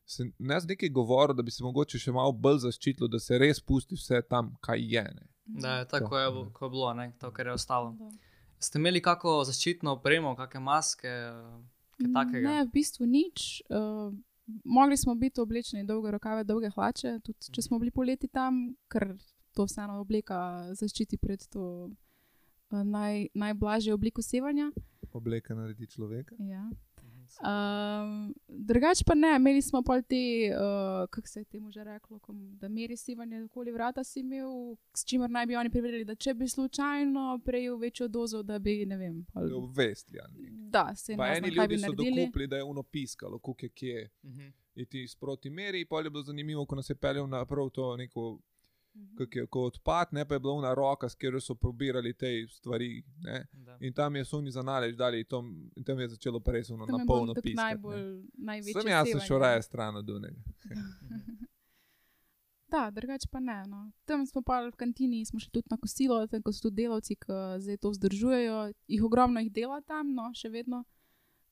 se 0.06 0.32
ne 0.40 0.60
z 0.60 0.68
nekaj 0.68 0.90
govoril, 0.90 1.36
da 1.36 1.44
bi 1.44 1.52
se 1.52 1.64
mogoče 1.64 2.00
še 2.00 2.12
malo 2.12 2.32
bolj 2.32 2.64
zaščitilo, 2.66 3.08
da 3.08 3.20
se 3.20 3.38
res 3.40 3.60
pusti 3.60 3.96
vse 3.96 4.22
tam, 4.30 4.54
kaj 4.64 4.84
je. 4.96 5.04
Ne. 5.16 5.28
Da 5.64 5.78
je 5.80 5.88
tako, 5.92 6.18
je, 6.18 6.46
ko 6.54 6.66
je 6.66 6.70
bilo, 6.70 6.94
ne, 6.94 7.12
to, 7.20 7.32
kar 7.32 7.48
je 7.48 7.54
ostalo. 7.54 7.94
Da. 8.00 8.12
Ste 8.64 8.80
imeli 8.80 9.02
kako 9.04 9.42
zaščitno 9.48 9.98
opremo, 9.98 10.36
kakšne 10.40 10.64
maske, 10.64 11.14
kaj 11.98 12.12
takega? 12.16 12.46
Ne, 12.50 12.68
v 12.68 12.72
bistvu 12.76 13.08
nič. 13.10 13.64
Uh, 13.68 14.14
mogli 14.64 14.98
smo 14.98 15.16
biti 15.16 15.42
oblečeni 15.42 15.86
dolge 15.86 16.12
rokave, 16.12 16.44
dolge 16.44 16.70
hlače, 16.70 17.20
tudi 17.24 17.52
če 17.52 17.62
smo 17.62 17.80
bili 17.80 17.92
poleti 17.92 18.28
tam, 18.28 18.76
ker 18.92 19.14
to 19.54 19.68
vseeno 19.68 20.00
obleka 20.02 20.38
zaščiti 20.76 21.18
pred 21.18 21.46
to 21.54 21.66
uh, 21.88 22.84
naj, 22.84 23.28
najblažjo 23.34 23.96
obliko 23.96 24.22
sevanja. 24.22 24.72
Obleka 25.14 25.56
naredi 25.56 25.88
človeka. 25.88 26.36
Ja. 26.40 26.66
Um, 27.42 28.34
drugač 28.48 29.04
pa 29.06 29.16
ne, 29.16 29.36
imeli 29.36 29.62
smo 29.62 29.82
pa 29.84 30.02
te, 30.02 30.16
uh, 30.54 31.10
kako 31.10 31.28
se 31.28 31.40
je 31.40 31.46
temu 31.46 31.72
že 31.72 31.84
reklo, 31.84 32.20
kom, 32.20 32.58
da 32.58 32.70
meri 32.70 32.98
sevanje 32.98 33.44
okoli 33.44 33.72
vrata 33.72 34.04
si 34.04 34.20
imel, 34.20 34.76
s 34.94 35.06
čimer 35.06 35.30
naj 35.30 35.46
bi 35.46 35.56
oni 35.56 35.70
preverili, 35.70 36.06
da 36.06 36.16
če 36.16 36.34
bi 36.34 36.48
slučajno 36.48 37.40
prejel 37.46 37.78
večjo 37.78 38.08
dozo, 38.08 38.44
da 38.44 38.60
bi, 38.60 38.86
ne 38.86 38.98
vem, 38.98 39.26
pol, 39.34 39.42
ali 40.28 40.40
nekaj. 40.40 40.70
da 40.70 40.96
se 40.96 41.18
Pa 41.18 41.30
ne 41.30 41.38
eni 41.38 41.48
znam, 41.48 41.56
kaj 41.56 41.68
bi 41.68 41.74
ljudje 41.74 41.86
so 41.88 41.92
naredili. 41.92 42.22
dokupili, 42.22 42.48
da 42.48 42.56
je 42.56 42.64
uno 42.64 42.84
piskalo, 42.84 43.40
je 43.62 43.70
kje. 43.70 44.10
Mhm. 44.24 44.48
In 44.76 44.86
ti 44.86 45.08
sproti 45.08 45.50
meri, 45.50 45.86
pol 45.86 46.04
je 46.04 46.10
bilo 46.10 46.24
zanimivo, 46.24 46.66
ko 46.66 46.76
nas 46.76 46.90
je 46.90 46.96
peljal 46.96 47.28
na 47.30 47.46
prav 47.46 47.70
to 47.70 47.98
neko, 47.98 48.40
je, 49.32 49.46
ko 49.48 49.66
odpad, 49.66 50.08
ne 50.12 50.26
pa 50.28 50.36
je 50.36 50.40
bila 50.40 50.54
una 50.54 50.74
roka, 50.74 51.10
s 51.10 51.16
katero 51.16 51.42
so 51.42 51.56
probirali 51.56 52.14
te 52.14 52.48
stvari. 52.50 53.04
In 53.80 53.94
tam 53.94 54.16
je 54.16 54.26
suni 54.26 54.52
za 54.52 54.62
nalež 54.62 54.96
dali, 54.96 55.24
to- 55.24 55.54
in 55.76 55.84
tam 55.84 56.00
je 56.00 56.08
začelo 56.08 56.40
presno 56.40 56.86
Tam 56.86 57.00
na 57.00 57.06
polno 57.08 57.34
ne. 57.34 57.54
najbolj, 57.56 58.24
največje. 58.34 58.82
Sem 58.82 58.92
jaz 58.92 59.28
šel 59.28 59.40
raje 59.40 59.62
stran 59.62 59.96
od 59.96 60.10
unega. 60.10 60.42
Da, 62.74 62.92
drugače 62.92 63.28
pa 63.32 63.40
ne. 63.40 63.64
No. 63.68 63.92
Tam 64.06 64.26
smo 64.26 64.42
pa 64.42 64.66
v 64.66 64.72
kantini, 64.72 65.26
smo 65.26 65.40
šli 65.40 65.52
tudi 65.52 65.68
na 65.70 65.78
kosilo, 65.78 66.28
tam 66.28 66.42
ko 66.42 66.50
so 66.50 66.62
tudi 66.62 66.82
delavci, 66.82 67.16
ki 67.16 67.36
zdaj 67.60 67.78
to 67.78 67.90
vzdržujejo. 67.94 68.74
Jih 68.88 69.04
ogromno 69.04 69.40
jih 69.40 69.52
dela 69.54 69.78
tam, 69.86 70.10
no, 70.10 70.32
še 70.34 70.50
vedno, 70.50 70.82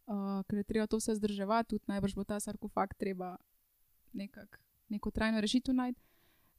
uh, 0.10 0.41
ker 0.49 0.58
je 0.58 0.63
treba 0.63 0.88
to 0.89 0.97
vse 0.97 1.13
vzdrževati, 1.13 1.69
tudi 1.69 1.86
najbrž 1.93 2.15
bo 2.17 2.25
ta 2.25 2.39
sarkofag 2.41 2.97
treba 2.97 3.36
nekak, 4.17 4.58
neko 4.89 5.12
trajno 5.13 5.45
rešitev 5.45 5.77
najti. 5.77 6.01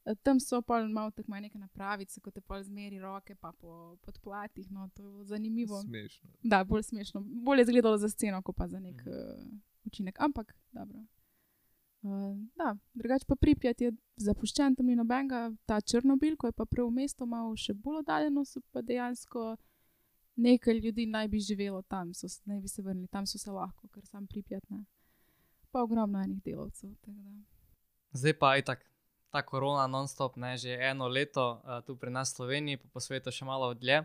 Eh, 0.05 0.15
Tam 0.17 0.41
so 0.41 0.63
pa 0.63 0.85
malo 0.85 1.11
tako 1.11 1.29
imajo 1.29 1.41
neke 1.43 1.59
napravice, 1.59 2.21
kot 2.21 2.35
te 2.35 2.41
pa 2.43 2.63
zmeri 2.63 2.99
roke, 2.99 3.35
pa 3.35 3.53
po 3.53 3.73
podplatih. 3.99 4.71
No, 4.71 4.89
to 4.89 5.03
je 5.03 5.09
bilo 5.09 5.25
zanimivo. 5.25 5.83
Smešno. 5.83 6.31
Da, 6.43 6.65
bolj 6.65 6.83
smešno. 6.83 7.21
Bolje 7.23 7.59
je 7.59 7.63
izgledalo 7.63 7.99
za 7.99 8.09
sceno, 8.09 8.43
kot 8.43 8.57
pa 8.57 8.69
za 8.69 8.81
nek 8.81 8.97
Mhm. 8.97 9.11
uh, 9.11 9.53
učinek. 9.85 10.21
Ampak, 10.21 10.55
dobro. 10.73 10.99
Uh, 12.03 12.11
da, 12.55 12.77
drugače 12.95 13.25
pa 13.29 13.35
Pripjat 13.37 13.81
je 13.81 13.93
zapuščen, 14.17 14.75
tam 14.75 14.87
ni 14.87 14.97
nobenega, 14.97 15.53
ta 15.65 15.81
Črnobil, 15.81 16.37
ko 16.37 16.47
je 16.47 16.53
pa 16.53 16.65
prav 16.67 16.91
mesto 16.91 17.27
malo 17.27 17.57
še 17.57 17.75
bolj 17.75 17.99
oddaljeno, 17.99 18.45
so 18.45 18.61
pa 18.73 18.83
dejansko 18.83 19.57
nekaj 20.37 20.75
ljudi 20.75 21.07
naj 21.07 21.29
bi 21.29 21.39
živelo 21.41 21.83
tam, 21.85 22.11
so, 22.13 22.27
naj 22.45 22.61
bi 22.61 22.69
se 22.69 22.83
vrnili, 22.83 23.07
tam 23.09 23.27
so 23.27 23.39
se 23.39 23.51
lahko, 23.51 23.89
ker 23.89 24.03
sam 24.05 24.27
Pripjat 24.27 24.71
ne. 24.71 24.85
Pa 25.71 25.83
ogromno 25.83 26.19
enih 26.21 26.43
delavcev. 26.43 26.91
Zdaj 28.13 28.35
pa 28.35 28.57
je 28.57 28.63
tako. 28.65 28.92
Ta 29.33 29.41
korona 29.43 29.87
non-stop, 29.89 30.37
ne, 30.37 30.57
že 30.61 30.77
eno 30.77 31.09
leto 31.09 31.63
uh, 31.65 31.81
tu 31.87 31.97
pri 31.97 32.13
nas 32.13 32.35
v 32.35 32.37
Sloveniji, 32.37 32.81
pa 32.83 32.89
po 32.93 33.01
svetu 33.01 33.33
še 33.33 33.49
malo 33.49 33.73
dlje. 33.73 34.03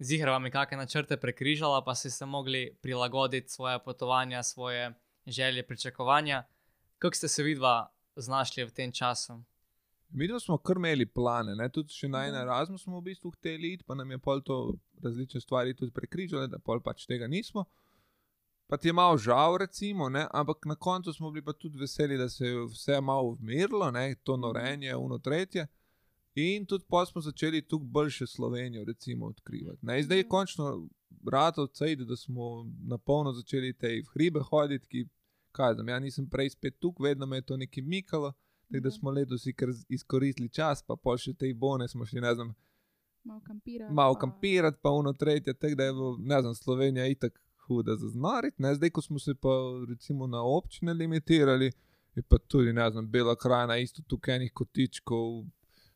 Zihra 0.00 0.34
vam 0.34 0.48
je 0.48 0.54
kakšne 0.54 0.80
načrte 0.80 1.16
prekrižala, 1.20 1.84
pa 1.86 1.94
ste 1.94 2.10
se 2.10 2.26
mogli 2.26 2.74
prilagoditi 2.82 3.52
svoje 3.52 3.78
potovanja, 3.84 4.42
svoje 4.42 4.90
želje, 5.26 5.62
pričakovanja. 5.62 6.42
Kako 6.98 7.16
ste 7.16 7.28
se 7.28 7.42
vidva 7.46 7.92
znašli 8.16 8.64
v 8.64 8.74
tem 8.74 8.92
času? 8.92 9.38
Mi 10.10 10.28
smo 10.40 10.58
kar 10.58 10.76
imeli 10.76 11.06
plane, 11.06 11.54
ne? 11.54 11.68
tudi 11.68 11.94
še 11.94 12.08
na 12.08 12.18
Da. 12.18 12.26
en 12.26 12.34
Erasmus 12.42 12.82
smo 12.82 12.98
v 12.98 13.04
bistvu 13.12 13.30
hteli 13.30 13.74
iti, 13.74 13.84
pa 13.86 13.94
nam 13.94 14.10
je 14.10 14.18
pol 14.18 14.42
to 14.42 14.74
različne 15.02 15.40
stvari 15.40 15.76
tudi 15.76 15.92
prekrižale, 15.92 16.48
da 16.48 16.58
pol 16.58 16.80
pač 16.80 17.06
tega 17.06 17.26
nismo. 17.26 17.66
Pa 18.70 18.76
ti 18.76 18.88
je 18.88 18.92
malo 18.94 19.18
žal, 19.18 19.56
recimo, 19.56 20.08
ne? 20.08 20.26
ampak 20.32 20.56
na 20.64 20.74
koncu 20.76 21.12
smo 21.12 21.30
bili 21.30 21.44
pa 21.44 21.52
tudi 21.54 21.78
veseli, 21.78 22.16
da 22.16 22.28
se 22.28 22.44
je 22.46 22.64
vse 22.66 23.00
malo 23.00 23.22
umirilo, 23.30 23.90
ne? 23.90 24.14
to 24.16 24.36
norenje, 24.36 24.96
uno 24.96 25.18
tretje. 25.18 25.66
In 26.36 26.66
tudi 26.66 26.84
pa 26.86 27.06
smo 27.06 27.20
začeli 27.20 27.62
tu 27.62 27.78
boljše 27.80 28.26
Slovenijo, 28.26 28.84
recimo, 28.84 29.26
odkrivati. 29.26 29.78
Ne? 29.82 30.02
Zdaj 30.02 30.18
je 30.18 30.28
končno 30.28 30.88
rado 31.26 31.62
odcajti, 31.62 32.04
da 32.04 32.16
smo 32.16 32.42
na 32.82 32.98
polno 32.98 33.32
začeli 33.32 33.72
te 33.74 33.88
hribe 34.08 34.40
hoditi, 34.40 34.86
ki, 34.88 35.08
kaj 35.52 35.74
znam, 35.74 35.88
ja 35.88 35.98
nisem 35.98 36.28
prej 36.28 36.50
spet 36.50 36.78
tukaj, 36.78 37.04
vedno 37.04 37.26
me 37.26 37.36
je 37.36 37.42
to 37.42 37.56
nekaj 37.56 37.82
mikalo. 37.84 38.32
Tako 38.62 38.80
da 38.80 38.88
Mhm. 38.88 38.94
smo 38.94 39.10
letos 39.10 39.42
si 39.42 39.54
izkoristili 39.88 40.48
čas, 40.50 40.82
pa 40.82 40.96
pol 40.96 41.16
še 41.16 41.34
te 41.34 41.54
bone 41.56 41.88
smo 41.88 42.06
šli, 42.06 42.20
ne 42.20 42.34
znam, 42.34 42.54
Malo 43.24 43.40
kampirati. 43.42 43.94
malo 43.94 44.14
pa- 44.14 44.20
kampirati, 44.20 44.78
pa 44.82 44.90
uno 44.92 45.12
tretje, 45.14 45.54
tako 45.54 45.74
da 45.74 45.84
je 45.84 45.92
bilo, 45.92 46.16
ne 46.20 46.40
znam, 46.40 46.54
Slovenija 46.54 47.06
itak 47.08 47.42
huda 47.70 47.96
za 47.96 48.08
znariti. 48.08 48.62
Zdaj, 48.74 48.90
ko 48.90 49.02
smo 49.02 49.18
se 49.18 49.34
pa 49.34 49.54
recimo 49.88 50.26
na 50.26 50.42
občine 50.42 50.92
limitirali, 50.92 51.72
je 52.14 52.22
pa 52.22 52.38
tudi, 52.38 52.72
ne 52.72 52.90
znam, 52.90 53.08
bela 53.10 53.36
krajina, 53.36 53.78
isto 53.78 54.02
tukaj 54.02 54.36
enih 54.36 54.52
kotičkov, 54.54 55.44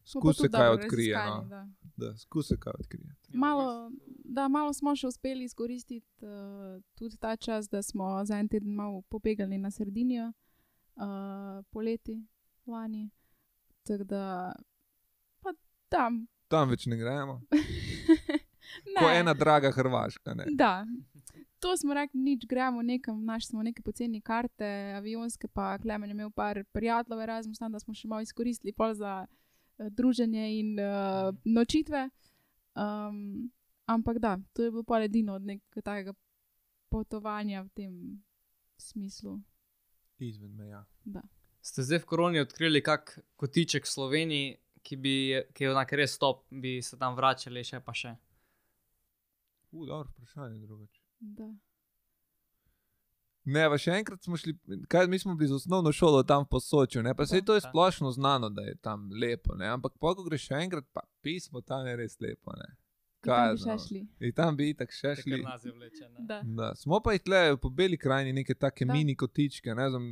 skuse 0.05 0.49
kaj 0.49 0.69
odkrije. 0.69 1.17
No? 1.27 1.45
da. 1.49 1.69
Da, 1.97 2.17
skuse 2.17 2.57
kaj 2.61 2.73
odkrije. 2.79 3.15
Malo, 3.29 3.91
da, 4.25 4.49
malo 4.49 4.73
smo 4.73 4.97
še 4.97 5.07
uspeli 5.07 5.45
izkoristiti 5.45 6.27
uh, 6.27 6.83
tudi 6.95 7.17
ta 7.17 7.37
čas, 7.37 7.69
da 7.69 7.83
smo 7.83 8.25
za 8.25 8.39
en 8.39 8.49
teden 8.49 8.75
malo 8.75 9.03
pobegali 9.09 9.59
na 9.59 9.71
Sardinijo, 9.71 10.33
uh, 10.97 11.65
poleti, 11.71 12.23
lani. 12.67 13.11
Tako 13.83 14.05
da, 14.05 14.55
pa 15.43 15.55
tam. 15.89 16.27
Tam 16.49 16.71
več 16.71 16.87
ne 16.87 16.97
gremo. 16.97 17.41
ne, 18.95 19.01
Ko 19.01 19.11
ena 19.11 19.35
draga 19.35 19.71
Hrvaška. 19.73 20.35
Ne? 20.35 20.47
Da. 20.57 20.87
To 21.65 21.77
smo 21.77 21.95
rekli, 21.95 22.21
nič 22.21 22.45
gremo 22.47 22.83
nekam, 22.83 23.25
našli 23.25 23.55
smo 23.55 23.63
neke 23.63 23.83
poceni 23.83 24.21
karte, 24.21 24.67
avionske, 24.99 25.49
pa 25.49 25.79
Klemen 25.79 26.11
je 26.11 26.15
imel 26.15 26.31
par 26.31 26.61
prijateljev, 26.73 27.23
Erasmus, 27.25 27.59
tam, 27.59 27.73
da 27.73 27.81
smo 27.81 27.95
še 27.95 28.09
malo 28.09 28.23
izkoristili 28.23 28.75
pol 28.77 28.93
za 28.95 29.23
uh, 29.25 29.89
druženje 29.91 30.45
in 30.59 30.75
uh, 30.81 31.33
nočitve. 31.45 32.09
Um, 32.75 33.51
ampak 33.87 34.19
da, 34.19 34.39
to 34.53 34.63
je 34.63 34.71
bilo 34.71 34.85
pa 34.85 35.01
edino 35.03 35.35
od 35.35 35.47
nekega 35.47 35.83
takega 35.83 36.15
potovanja 36.89 37.63
v 37.63 37.69
tem 37.75 37.95
smislu. 38.79 39.41
Izven 40.19 40.55
meja. 40.57 40.85
Da. 41.05 41.23
Ste 41.65 41.83
zdaj 41.83 42.05
v 42.05 42.07
koroni 42.07 42.41
odkrili 42.41 42.83
kak 42.83 43.19
kotiček 43.41 43.87
v 43.87 43.91
Sloveniji, 43.91 44.51
ki, 44.85 44.97
bi, 44.97 45.15
ki 45.57 45.65
je 45.65 45.73
onak 45.73 45.93
res 45.97 46.19
top, 46.21 46.45
bi 46.51 46.83
se 46.83 46.99
tam 47.01 47.17
vračali 47.17 47.65
še 47.65 47.81
pa 47.81 47.95
še? 47.97 48.13
U, 49.73 49.87
dobro 49.87 50.13
vprašanje 50.13 50.61
drugače. 50.61 51.04
Da. 51.27 51.49
Ne, 53.47 53.69
pa 53.69 53.77
še 53.77 53.93
enkrat 53.93 54.23
smo 54.23 54.37
šli, 54.37 54.55
kaj, 54.89 55.07
mi 55.07 55.19
smo 55.19 55.35
bili 55.35 55.49
z 55.49 55.55
osnovno 55.55 55.93
šolo 55.93 56.23
tam 56.23 56.47
po 56.47 56.61
Sočju, 56.61 57.03
ne, 57.03 57.13
pa 57.15 57.27
se 57.27 57.43
to 57.43 57.55
je 57.55 57.61
splošno 57.63 58.11
znano, 58.11 58.49
da 58.49 58.63
je 58.63 58.75
tam 58.77 59.11
lepo, 59.13 59.55
ne, 59.55 59.69
ampak 59.69 59.93
pa, 59.95 60.15
ko 60.15 60.25
greš 60.25 60.47
še 60.49 60.63
enkrat, 60.63 60.87
pa 60.93 61.03
pismo 61.21 61.61
tam 61.63 61.87
je 61.87 61.97
res 61.97 62.17
lepo, 62.21 62.53
ne. 62.55 62.71
In 63.25 63.29
tam 63.59 63.79
bi. 63.89 64.01
In 64.21 64.33
tam 64.33 64.57
bi 64.57 64.71
itak 64.71 64.91
še 64.91 65.15
šli. 65.17 65.39
je 65.63 65.73
vleče. 65.73 66.09
Da. 66.21 66.41
Da, 66.43 66.75
smo 66.75 67.01
pa 67.01 67.13
jih 67.13 67.23
tle 67.23 67.57
po 67.57 67.71
beli 67.71 67.97
krajini, 67.97 68.33
neke 68.35 68.55
take 68.55 68.85
Da. 68.85 68.93
mini 68.93 69.15
kotičke, 69.15 69.75
ne 69.75 69.91
znam. 69.91 70.11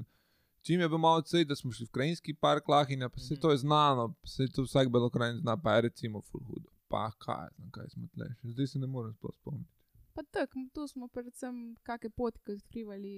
Čim 0.62 0.80
je 0.80 0.88
bil 0.88 0.98
malo 0.98 1.20
cej, 1.22 1.44
da 1.44 1.56
smo 1.56 1.72
šli 1.72 1.86
v 1.86 1.90
krajinski 1.90 2.34
park 2.34 2.68
Lahinja, 2.68 3.08
pa 3.08 3.18
se 3.18 3.34
Mhm. 3.34 3.40
to 3.40 3.50
je 3.50 3.58
znano, 3.58 4.14
se 4.24 4.46
to 4.46 4.62
vsak 4.62 4.88
belokrajin 4.88 5.38
zna, 5.38 5.56
pa 5.56 5.74
je 5.74 5.80
recimo 5.82 6.20
full 6.22 6.44
hudo. 6.44 6.68
Pa 6.88 7.10
kaj, 7.12 7.48
znam, 7.56 7.70
kaj 7.70 7.88
smo 7.88 8.08
tle 8.08 8.28
še, 8.30 8.48
zdaj 8.48 8.66
se 8.66 8.78
ne 8.78 8.86
morem 8.86 9.12
sploh 9.12 9.34
spomniti. 9.34 9.72
Pa 10.14 10.22
tako, 10.22 10.58
tu 10.74 10.86
smo 10.88 11.08
predvsem 11.08 11.76
kakšne 11.82 12.10
potke 12.10 12.52
odkrivali 12.52 13.12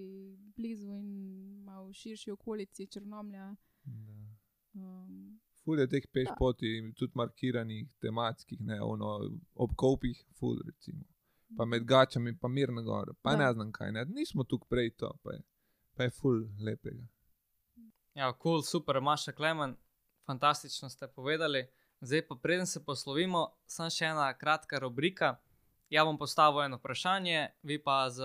blizu 0.57 0.93
in 0.95 1.09
malo 1.65 1.89
v 1.89 1.93
širši 1.93 2.31
okolici 2.31 2.87
Črnomlja. 2.87 3.57
Um, 4.75 5.41
Ful 5.65 5.81
je 5.81 5.89
teh 5.89 6.07
peš 6.13 6.29
Da. 6.29 6.35
poti, 6.39 6.93
tudi 6.97 7.13
markiranih, 7.15 7.89
tematskih, 8.01 8.61
ne, 8.61 8.81
ono, 8.83 9.31
ob 9.55 9.75
kopih, 9.77 10.25
ful 10.39 10.59
recimo. 10.67 11.05
Pa 11.57 11.65
med 11.65 11.85
gačami, 11.85 12.39
pa 12.39 12.49
mirno 12.49 12.83
gor, 12.83 13.15
pa 13.23 13.31
Da. 13.31 13.37
ne 13.47 13.53
znam 13.53 13.73
kaj, 13.73 13.93
ne. 13.93 14.05
nismo 14.05 14.45
tukaj 14.45 14.69
prej 14.69 14.91
to, 14.97 15.19
pa 15.23 15.33
je, 15.33 15.43
pa 15.95 16.03
je 16.03 16.11
ful 16.11 16.47
lepega. 16.61 17.07
Ja, 18.15 18.33
kul, 18.33 18.39
cool, 18.43 18.63
super, 18.63 19.01
Maša 19.01 19.33
Klemen, 19.33 19.77
fantastično 20.27 20.89
ste 20.89 21.09
povedali. 21.09 21.67
Zdaj 22.01 22.27
pa 22.29 22.35
preden 22.43 22.67
se 22.67 22.85
poslovimo, 22.85 23.49
samo 23.67 23.91
še 23.91 24.05
ena 24.05 24.35
kratka 24.39 24.79
rubrika. 24.79 25.41
Ja 25.95 26.05
bom 26.05 26.19
postavil 26.19 26.65
eno 26.65 26.77
vprašanje, 26.77 27.49
vi 27.63 27.79
pa 27.83 28.11
z 28.11 28.23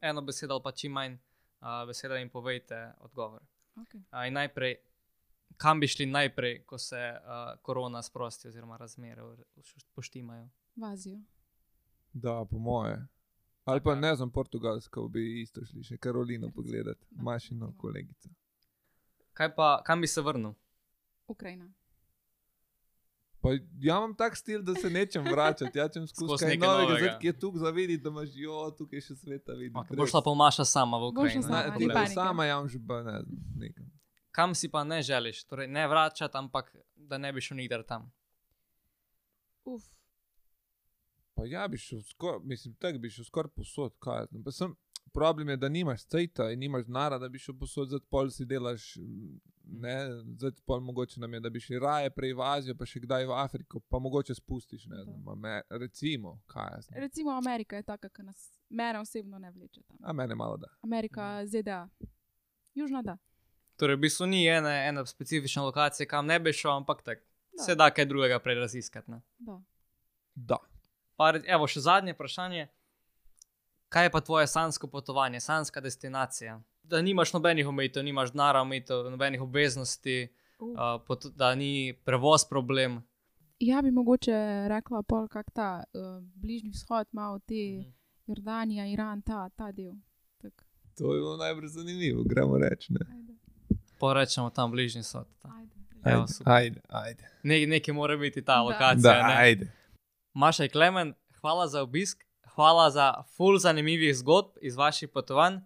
eno 0.00 0.22
besedo 0.22 0.54
ali 0.54 0.62
pa 0.62 0.72
čim 0.72 0.92
manj 0.92 1.14
uh, 1.14 1.86
besede 1.86 2.20
in 2.20 2.28
povejte 2.30 2.92
odgovor. 3.00 3.42
okay. 3.76 4.02
Uh, 4.12 4.32
najprej, 4.32 4.76
kam 5.56 5.80
bi 5.80 5.88
šli 5.88 6.06
najprej, 6.06 6.64
ko 6.66 6.78
se 6.78 6.96
uh, 6.96 7.62
korona 7.62 8.02
sprosti 8.02 8.48
oziroma 8.48 8.76
razmere 8.76 9.22
poštimajo? 9.94 10.48
V 10.76 10.84
Azijo. 10.84 11.20
Da, 12.12 12.44
po 12.50 12.58
moje. 12.58 13.06
Ali 13.64 13.80
pa 13.80 13.94
ne 13.94 14.14
znam, 14.14 14.30
portugalsko 14.30 15.08
bi 15.08 15.40
isto 15.40 15.64
šli, 15.64 15.84
še 15.84 15.96
Karolino 15.96 16.46
Recimo, 16.46 16.62
pogledati, 16.62 17.06
da, 17.10 17.22
mašino 17.22 17.72
kolegica. 17.78 18.28
Kaj 19.32 19.54
pa, 19.54 19.82
kam 19.86 20.00
bi 20.00 20.06
se 20.06 20.20
vrnil? 20.20 20.52
Ukrajina. 21.26 21.72
Pa 23.46 23.52
ja 23.80 23.96
imam 23.96 24.14
tak 24.18 24.34
stil, 24.36 24.62
da 24.66 24.74
se 24.74 24.90
nečem 24.90 25.24
vračati, 25.24 25.78
ja 25.78 25.86
čem 25.88 26.06
Skozi 26.06 26.26
skozi 26.26 26.44
kaj 26.44 26.54
nekaj 26.54 26.68
novega, 26.68 26.88
novega. 26.88 26.98
zdaj 27.04 27.18
ki 27.20 27.26
je 27.26 27.34
tukaj 27.38 27.60
zavideti, 27.60 28.02
da 28.02 28.10
imaš 28.10 28.28
jo, 28.34 28.56
tukaj 28.78 29.00
še 29.00 29.14
sveta 29.16 29.54
videti. 29.54 29.78
Okay, 29.78 29.96
bo 29.96 30.06
šla 30.06 30.22
pa 30.22 30.34
Maša 30.34 30.64
sama 30.66 30.98
v 30.98 31.10
Ukrajino. 31.12 31.42
sama, 31.42 31.62
ne 31.78 31.86
Ne, 31.86 32.06
sama 32.10 32.44
jam 32.44 32.68
že 32.68 32.80
pa 32.88 33.02
ne 33.02 33.20
nekam. 33.56 33.86
Kam 34.30 34.54
si 34.54 34.68
pa 34.68 34.82
ne 34.84 34.98
želiš, 35.02 35.44
torej 35.46 35.68
ne 35.68 35.86
vračati, 35.88 36.36
ampak 36.36 36.74
da 36.96 37.18
ne 37.18 37.30
bi 37.32 37.40
šel 37.40 37.56
nikdar 37.56 37.86
tam. 37.86 38.10
Uf, 39.64 39.86
Pa 41.36 41.44
ja, 41.44 41.68
bi 41.68 41.76
šel 41.76 42.00
skoraj, 42.02 42.40
mislim, 42.44 42.74
tako 42.80 42.98
bi 42.98 43.10
šel 43.10 43.24
skoraj 43.24 43.50
posod, 43.52 43.92
kaj 44.00 44.24
sem, 44.50 44.72
problem 45.16 45.48
je, 45.48 45.56
da 45.56 45.68
nimaš 45.68 46.04
cajta 46.12 46.50
in 46.52 46.58
nimaš 46.58 46.84
denarja, 46.86 47.18
da 47.18 47.28
bi 47.28 47.38
šel 47.38 47.56
posod, 47.58 47.88
zdaj 47.88 48.02
pol 48.10 48.30
si 48.30 48.44
delaš, 48.44 48.96
mm, 48.96 49.38
ne, 49.84 49.94
zdaj 50.36 50.52
pol 50.66 50.80
mogoče 50.80 51.20
nam 51.20 51.34
je, 51.34 51.40
da 51.40 51.50
bi 51.50 51.60
šli 51.60 51.78
raje 51.78 52.10
prej 52.10 52.34
v 52.36 52.44
Azijo, 52.44 52.76
pa 52.78 52.86
še 52.86 53.00
kdaj 53.04 53.26
v 53.26 53.38
Afriko, 53.40 53.80
pa 53.88 53.98
mogoče 53.98 54.36
spustiš, 54.36 54.84
ne 54.92 55.04
znam, 55.04 55.28
Amer 55.32 55.62
recimo, 55.70 56.36
kaj 56.52 56.68
jaz 56.74 56.88
znam. 56.90 57.00
recimo 57.06 57.30
Amerika 57.36 57.76
je 57.76 57.82
taka, 57.82 58.08
ki 58.08 58.22
nas 58.28 58.50
mene 58.68 59.00
osebno 59.00 59.38
ne 59.38 59.50
vleče 59.50 59.82
tam. 59.82 59.98
A 60.02 60.12
mene 60.12 60.34
malo 60.34 60.56
da. 60.56 60.68
Amerika, 60.82 61.46
ZDA. 61.46 61.88
Južna 62.74 63.02
da. 63.02 63.16
Torej, 63.76 63.96
v 63.96 64.00
bistvu 64.00 64.26
ni 64.26 64.46
ene, 64.48 64.74
ene 64.88 65.06
specifične 65.06 65.62
lokacije, 65.62 66.06
kam 66.08 66.26
ne 66.26 66.38
bi 66.40 66.52
šel, 66.52 66.76
ampak 66.76 67.02
tako. 67.02 67.24
Da. 67.56 67.62
Se 67.64 67.74
da 67.74 67.90
kaj 67.90 68.04
drugega 68.04 68.38
prej 68.38 68.54
raziskati. 68.60 69.10
ne. 69.10 69.22
da. 69.38 69.62
Da. 70.34 70.58
Pa, 71.16 71.32
evo, 71.48 71.66
še 71.66 71.80
zadnje 71.80 72.12
vprašanje. 72.12 72.68
Kaj 73.88 74.04
je 74.04 74.10
pa 74.10 74.20
tvoje 74.20 74.46
sansko 74.46 74.86
potovanje, 74.88 75.40
sanska 75.40 75.80
destinacija? 75.80 76.60
Da 76.82 77.02
nimaš 77.02 77.32
nobenih 77.32 77.68
omejitev, 77.68 78.04
nimaš 78.04 78.30
denarja, 78.30 78.60
omejitev, 78.60 78.96
nobenih 79.06 79.42
obveznosti, 79.42 80.28
Uh. 80.58 80.68
uh, 80.68 81.32
da 81.32 81.54
ni 81.54 81.70
prevoz 82.04 82.44
problem. 82.44 83.02
Ja, 83.58 83.82
bi 83.82 83.90
mogoče 83.90 84.32
rekla, 84.68 85.02
pol 85.02 85.28
kak 85.28 85.50
ta 85.50 85.84
uh, 85.86 86.00
bližnji 86.34 86.70
vzhod, 86.70 87.06
malo 87.12 87.38
te 87.38 87.54
Mhm. 87.54 87.90
Jordanija, 88.26 88.86
Iran, 88.86 89.22
ta, 89.22 89.48
ta 89.48 89.72
del. 89.72 89.92
Tak. 90.38 90.64
To 90.94 91.14
je 91.14 91.20
bilo 91.20 91.36
najbolj 91.36 91.66
zanimivo, 91.68 92.22
gremo 92.24 92.58
reči. 92.58 92.92
Ne? 92.92 93.00
Ajde, 93.10 93.32
Porečemo 93.98 94.50
tam 94.50 94.70
bližnji 94.70 95.02
sod. 95.02 95.26
ajde. 95.44 95.70
Evo, 96.04 96.24
Ajde, 96.44 96.44
ajde, 96.46 96.80
ajde. 96.88 97.28
Ne, 97.42 97.66
nekaj 97.66 97.94
mora 97.94 98.16
biti 98.16 98.42
ta 98.42 98.54
Da. 98.54 98.62
lokacija. 98.62 99.12
Da, 99.12 99.26
ne. 99.28 99.34
ajde. 99.36 99.72
Maša 100.34 100.64
in 100.64 100.70
Klemen, 100.70 101.14
hvala 101.32 101.68
za 101.68 101.82
obisk, 101.82 102.24
hvala 102.56 102.90
za 102.90 103.06
full 103.26 103.58
zanimivih 103.58 104.16
zgodb 104.16 104.48
iz 104.62 104.76
vaših 104.76 105.08
potovanj, 105.08 105.58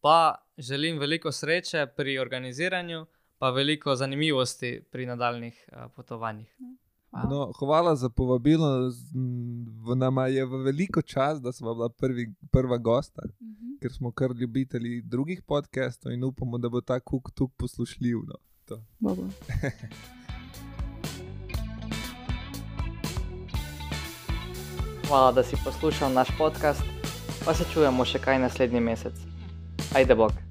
pa 0.00 0.18
želim 0.58 0.98
veliko 0.98 1.32
sreče 1.32 1.86
pri 1.96 2.18
organiziranju, 2.18 3.06
pa 3.38 3.50
veliko 3.50 3.96
zanimivosti 3.96 4.84
pri 4.90 5.06
nadaljnih 5.06 5.68
uh, 5.68 5.92
potovanjih. 5.96 6.56
Hvala. 7.10 7.28
No, 7.30 7.52
hvala 7.52 7.96
za 7.96 8.08
povabilo. 8.08 8.90
Nama 9.96 10.26
je 10.26 10.44
v 10.44 10.56
veliko 10.56 11.02
čas, 11.02 11.40
da 11.40 11.52
smo 11.52 11.74
bila 11.74 11.88
prvi, 11.90 12.34
prva 12.50 12.78
gosta, 12.78 13.22
Mhm. 13.40 13.78
ker 13.80 13.92
smo 13.92 14.12
kar 14.12 14.30
ljubitelji 14.32 15.02
drugih 15.02 15.42
podcastov 15.42 16.12
in 16.12 16.24
upamo, 16.24 16.58
da 16.58 16.68
bo 16.68 16.80
ta 16.80 17.00
kuk 17.00 17.30
tukaj 17.30 17.54
poslušljiv. 17.58 18.16
No. 18.18 18.34
To. 18.64 18.82
Bo, 18.98 19.14
bo. 19.14 19.22
Hvala, 25.10 25.32
da 25.32 25.42
si 25.42 25.56
poslušal 25.64 26.12
naš 26.12 26.28
podcast, 26.38 26.82
pa 27.44 27.54
se 27.54 27.64
čujemo 27.72 28.04
še 28.06 28.20
kaj 28.22 28.38
naslednji 28.38 28.80
mesec. 28.80 29.18
Ajde, 29.98 30.14
bog. 30.14 30.49